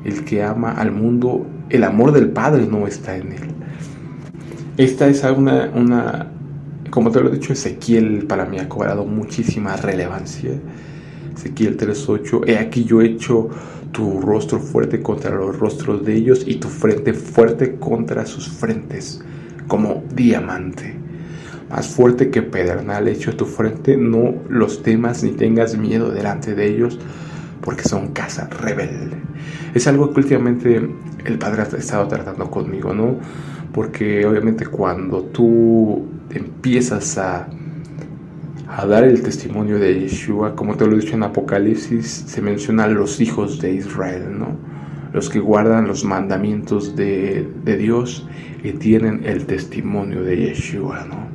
El 0.02 0.24
que 0.24 0.42
ama 0.42 0.72
al 0.72 0.92
mundo, 0.92 1.46
el 1.68 1.84
amor 1.84 2.12
del 2.12 2.30
Padre 2.30 2.66
no 2.66 2.86
está 2.86 3.16
en 3.16 3.32
él. 3.32 3.50
Esta 4.78 5.08
es 5.08 5.22
una, 5.24 5.70
una 5.74 6.28
como 6.90 7.10
te 7.10 7.20
lo 7.20 7.28
he 7.28 7.32
dicho, 7.32 7.52
Ezequiel 7.52 8.24
para 8.26 8.46
mí 8.46 8.58
ha 8.58 8.68
cobrado 8.68 9.04
muchísima 9.04 9.76
relevancia 9.76 10.52
Ezequiel 11.40 11.78
3:8, 11.78 12.42
he 12.46 12.58
aquí 12.58 12.84
yo 12.84 13.00
he 13.00 13.06
hecho 13.06 13.48
tu 13.92 14.20
rostro 14.20 14.60
fuerte 14.60 15.00
contra 15.00 15.34
los 15.34 15.58
rostros 15.58 16.04
de 16.04 16.14
ellos 16.14 16.44
y 16.46 16.56
tu 16.56 16.68
frente 16.68 17.14
fuerte 17.14 17.76
contra 17.76 18.26
sus 18.26 18.46
frentes, 18.46 19.24
como 19.66 20.04
diamante. 20.14 20.94
Más 21.70 21.88
fuerte 21.88 22.28
que 22.28 22.42
pedernal 22.42 23.08
he 23.08 23.12
hecho 23.12 23.36
tu 23.36 23.46
frente, 23.46 23.96
no 23.96 24.34
los 24.50 24.82
temas 24.82 25.22
ni 25.22 25.30
tengas 25.30 25.78
miedo 25.78 26.10
delante 26.10 26.54
de 26.54 26.66
ellos, 26.66 26.98
porque 27.62 27.84
son 27.84 28.08
casa 28.08 28.46
rebelde. 28.50 29.16
Es 29.72 29.86
algo 29.86 30.12
que 30.12 30.20
últimamente 30.20 30.76
el 31.24 31.38
Padre 31.38 31.62
ha 31.62 31.76
estado 31.78 32.06
tratando 32.06 32.50
conmigo, 32.50 32.92
¿no? 32.92 33.16
Porque 33.72 34.26
obviamente 34.26 34.66
cuando 34.66 35.22
tú 35.22 36.04
empiezas 36.30 37.16
a 37.16 37.48
a 38.72 38.86
dar 38.86 39.02
el 39.02 39.20
testimonio 39.22 39.80
de 39.80 39.98
Yeshua, 39.98 40.54
como 40.54 40.76
te 40.76 40.86
lo 40.86 40.96
he 40.96 41.00
dicho 41.00 41.16
en 41.16 41.24
Apocalipsis, 41.24 42.06
se 42.06 42.40
mencionan 42.40 42.94
los 42.94 43.20
hijos 43.20 43.60
de 43.60 43.74
Israel, 43.74 44.38
¿no? 44.38 44.56
Los 45.12 45.28
que 45.28 45.40
guardan 45.40 45.88
los 45.88 46.04
mandamientos 46.04 46.94
de, 46.94 47.48
Dios 47.64 48.28
y 48.62 48.72
tienen 48.72 49.22
el 49.24 49.46
testimonio 49.46 50.22
de 50.22 50.36
Yeshua, 50.36 51.04
¿no? 51.04 51.28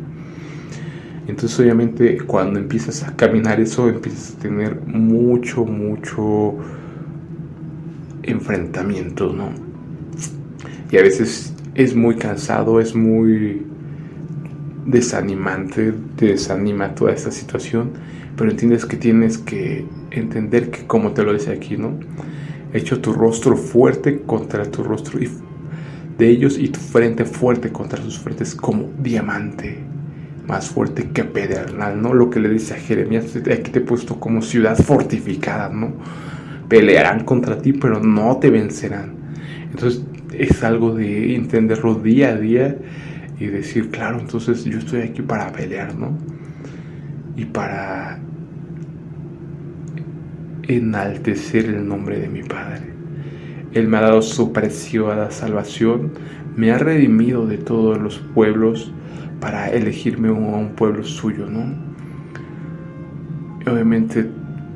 Entonces 1.28 1.60
obviamente 1.60 2.18
cuando 2.20 2.58
empiezas 2.58 3.04
a 3.04 3.14
caminar 3.18 3.60
eso, 3.60 3.90
empiezas 3.90 4.36
a 4.36 4.40
tener 4.40 4.80
mucho, 4.86 5.66
mucho 5.66 6.56
enfrentamiento, 8.24 9.34
¿no? 9.34 9.50
Y 10.90 10.98
a 10.98 11.02
veces 11.02 11.54
es 11.74 11.96
muy 11.96 12.16
cansado, 12.16 12.80
es 12.80 12.96
muy 12.96 13.75
desanimante, 14.86 15.94
te 16.16 16.28
desanima 16.28 16.96
toda 16.96 17.12
esta 17.12 17.32
situación, 17.32 17.92
pero 18.38 18.52
entiendes 18.52 18.86
que 18.86 18.98
tienes 18.98 19.38
que 19.38 19.86
entender 20.12 20.70
que, 20.70 20.86
como 20.86 21.12
te 21.12 21.24
lo 21.24 21.34
dice 21.34 21.52
aquí, 21.52 21.78
¿no? 21.78 22.00
hecho 22.76 23.00
tu 23.00 23.14
rostro 23.14 23.56
fuerte 23.56 24.22
contra 24.26 24.70
tu 24.70 24.84
rostro 24.84 25.20
de 26.18 26.30
ellos 26.30 26.58
y 26.58 26.70
tu 26.70 26.80
frente 26.80 27.26
fuerte 27.26 27.72
contra 27.72 28.02
sus 28.02 28.20
frentes 28.20 28.54
como 28.54 28.92
diamante, 29.00 29.78
más 30.48 30.68
fuerte 30.68 31.10
que 31.14 31.24
pedernal, 31.24 32.02
¿no? 32.02 32.14
Lo 32.14 32.30
que 32.30 32.40
le 32.40 32.50
dice 32.50 32.74
a 32.74 32.78
Jeremías, 32.78 33.36
aquí 33.36 33.72
te 33.72 33.80
he 33.80 33.82
puesto 33.82 34.20
como 34.20 34.42
ciudad 34.42 34.78
fortificada, 34.78 35.70
¿no? 35.70 35.94
Pelearán 36.70 37.24
contra 37.24 37.62
ti, 37.62 37.74
pero 37.74 38.02
no 38.02 38.38
te 38.38 38.50
vencerán. 38.50 39.14
Entonces 39.72 40.04
es 40.34 40.64
algo 40.64 40.96
de 40.96 41.36
entenderlo 41.36 41.96
día 41.96 42.30
a 42.30 42.36
día 42.36 42.78
y 43.40 43.48
decir, 43.48 43.90
claro, 43.90 44.20
entonces 44.20 44.64
yo 44.66 44.80
estoy 44.80 45.02
aquí 45.02 45.22
para 45.22 45.52
pelear, 45.52 45.96
¿no? 45.96 46.18
Y 47.36 47.46
para 47.46 48.20
enaltecer 50.68 51.66
el 51.66 51.88
nombre 51.88 52.20
de 52.20 52.28
mi 52.28 52.44
Padre. 52.44 52.94
Él 53.74 53.88
me 53.88 53.98
ha 53.98 54.02
dado 54.02 54.22
su 54.22 54.54
preciosa 54.54 55.30
salvación, 55.32 56.14
me 56.56 56.72
ha 56.72 56.78
redimido 56.78 57.46
de 57.46 57.58
todos 57.58 58.00
los 58.00 58.20
pueblos 58.20 58.94
para 59.42 59.70
elegirme 59.70 60.30
a 60.30 60.32
un 60.32 60.70
pueblo 60.70 61.04
suyo, 61.04 61.48
¿no? 61.48 61.86
obviamente 63.72 64.30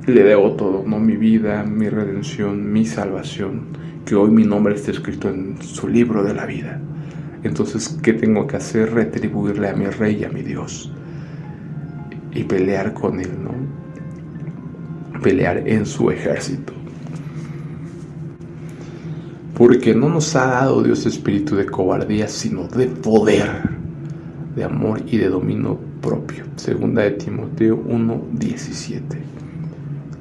le 0.08 0.24
debo 0.24 0.54
todo, 0.54 0.84
¿no? 0.86 1.00
Mi 1.00 1.15
vida, 1.15 1.63
mi 1.63 1.89
redención, 1.89 2.72
mi 2.72 2.86
salvación, 2.86 3.67
que 4.06 4.15
hoy 4.15 4.32
mi 4.32 4.43
nombre 4.43 4.76
está 4.76 4.91
escrito 4.91 5.30
en 5.30 5.62
su 5.62 5.88
libro 5.88 6.24
de 6.24 6.34
la 6.34 6.45
vida. 6.45 6.82
Entonces, 7.43 7.97
¿qué 8.02 8.13
tengo 8.13 8.47
que 8.47 8.58
hacer? 8.58 8.93
Retribuirle 8.93 9.69
a 9.69 9.73
mi 9.73 9.86
rey 9.88 10.17
y 10.21 10.23
a 10.25 10.30
mi 10.30 10.41
Dios. 10.41 10.91
Y 12.34 12.43
pelear 12.43 12.93
con 12.93 13.19
él, 13.19 13.32
¿no? 13.43 13.54
Pelear 15.21 15.67
en 15.67 15.86
su 15.86 16.12
ejército. 16.12 16.73
Porque 19.56 19.93
no 19.93 20.10
nos 20.10 20.36
ha 20.36 20.45
dado 20.45 20.84
Dios 20.84 21.06
espíritu 21.06 21.56
de 21.56 21.65
cobardía, 21.65 22.28
sino 22.28 22.67
de 22.67 22.88
poder, 22.88 23.69
de 24.56 24.63
amor 24.63 25.02
y 25.06 25.17
de 25.17 25.28
dominio 25.28 25.78
propio. 26.02 26.45
Segunda 26.56 27.04
de 27.04 27.12
Timoteo 27.12 27.78
1:17. 27.78 29.17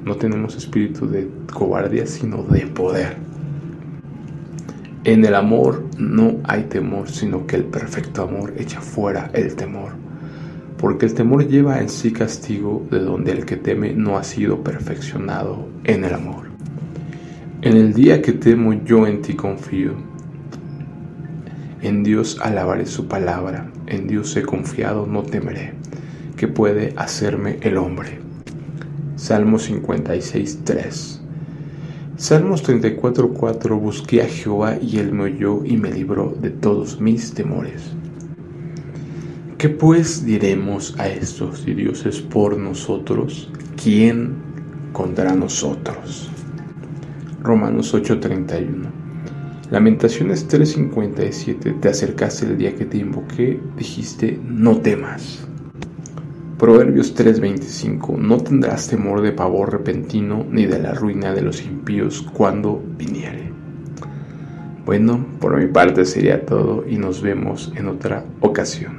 No 0.05 0.15
tenemos 0.15 0.55
espíritu 0.55 1.07
de 1.07 1.29
cobardía, 1.53 2.05
sino 2.05 2.43
de 2.43 2.67
poder. 2.67 3.28
En 5.09 5.25
el 5.25 5.33
amor 5.33 5.85
no 5.97 6.37
hay 6.43 6.65
temor, 6.65 7.09
sino 7.09 7.47
que 7.47 7.55
el 7.55 7.63
perfecto 7.63 8.21
amor 8.21 8.53
echa 8.59 8.79
fuera 8.79 9.31
el 9.33 9.55
temor. 9.55 9.93
Porque 10.77 11.07
el 11.07 11.15
temor 11.15 11.47
lleva 11.47 11.79
en 11.79 11.89
sí 11.89 12.13
castigo, 12.13 12.85
de 12.91 12.99
donde 12.99 13.31
el 13.31 13.43
que 13.43 13.57
teme 13.57 13.91
no 13.91 14.19
ha 14.19 14.23
sido 14.23 14.63
perfeccionado 14.63 15.67
en 15.83 16.03
el 16.03 16.13
amor. 16.13 16.51
En 17.63 17.75
el 17.75 17.91
día 17.91 18.21
que 18.21 18.33
temo 18.33 18.71
yo 18.83 19.07
en 19.07 19.23
ti 19.23 19.33
confío. 19.33 19.93
En 21.81 22.03
Dios 22.03 22.37
alabaré 22.39 22.85
su 22.85 23.07
palabra, 23.07 23.71
en 23.87 24.05
Dios 24.05 24.37
he 24.37 24.43
confiado, 24.43 25.07
no 25.07 25.23
temeré. 25.23 25.73
¿Qué 26.37 26.47
puede 26.47 26.93
hacerme 26.97 27.57
el 27.61 27.77
hombre? 27.77 28.19
Salmo 29.15 29.57
56, 29.57 30.59
3. 30.63 31.18
Salmos 32.19 32.63
34:4 32.63 33.79
Busqué 33.79 34.21
a 34.21 34.27
Jehová 34.27 34.77
y 34.81 34.97
él 34.99 35.13
me 35.13 35.23
oyó 35.23 35.63
y 35.63 35.77
me 35.77 35.89
libró 35.89 36.35
de 36.41 36.49
todos 36.49 36.99
mis 36.99 37.33
temores. 37.33 37.93
¿Qué 39.57 39.69
pues 39.69 40.25
diremos 40.25 40.99
a 40.99 41.07
estos 41.07 41.59
si 41.61 41.73
Dios 41.73 42.05
es 42.05 42.19
por 42.19 42.57
nosotros? 42.57 43.49
¿Quién 43.81 44.35
contra 44.91 45.33
nosotros? 45.33 46.29
Romanos 47.41 47.93
8:31 47.93 48.91
Lamentaciones 49.71 50.45
3:57 50.45 51.79
Te 51.79 51.87
acercaste 51.87 52.47
el 52.47 52.57
día 52.57 52.75
que 52.75 52.83
te 52.83 52.97
invoqué, 52.97 53.61
dijiste, 53.77 54.37
no 54.43 54.81
temas. 54.81 55.47
Proverbios 56.59 57.15
3:25 57.15 58.17
No 58.17 58.35
tendrás 58.35 58.89
temor 58.89 59.21
de 59.21 59.31
pavor 59.31 59.71
repentino 59.71 60.45
ni 60.51 60.65
de 60.65 60.77
la 60.77 60.93
ruina 60.93 61.33
de 61.33 61.41
los 61.41 61.63
impíos 61.63 62.21
cuando 62.33 62.83
viniere. 62.97 63.53
Bueno, 64.85 65.25
por 65.39 65.57
mi 65.57 65.67
parte 65.67 66.03
sería 66.03 66.45
todo 66.45 66.83
y 66.85 66.97
nos 66.97 67.21
vemos 67.21 67.71
en 67.77 67.87
otra 67.87 68.25
ocasión. 68.41 68.98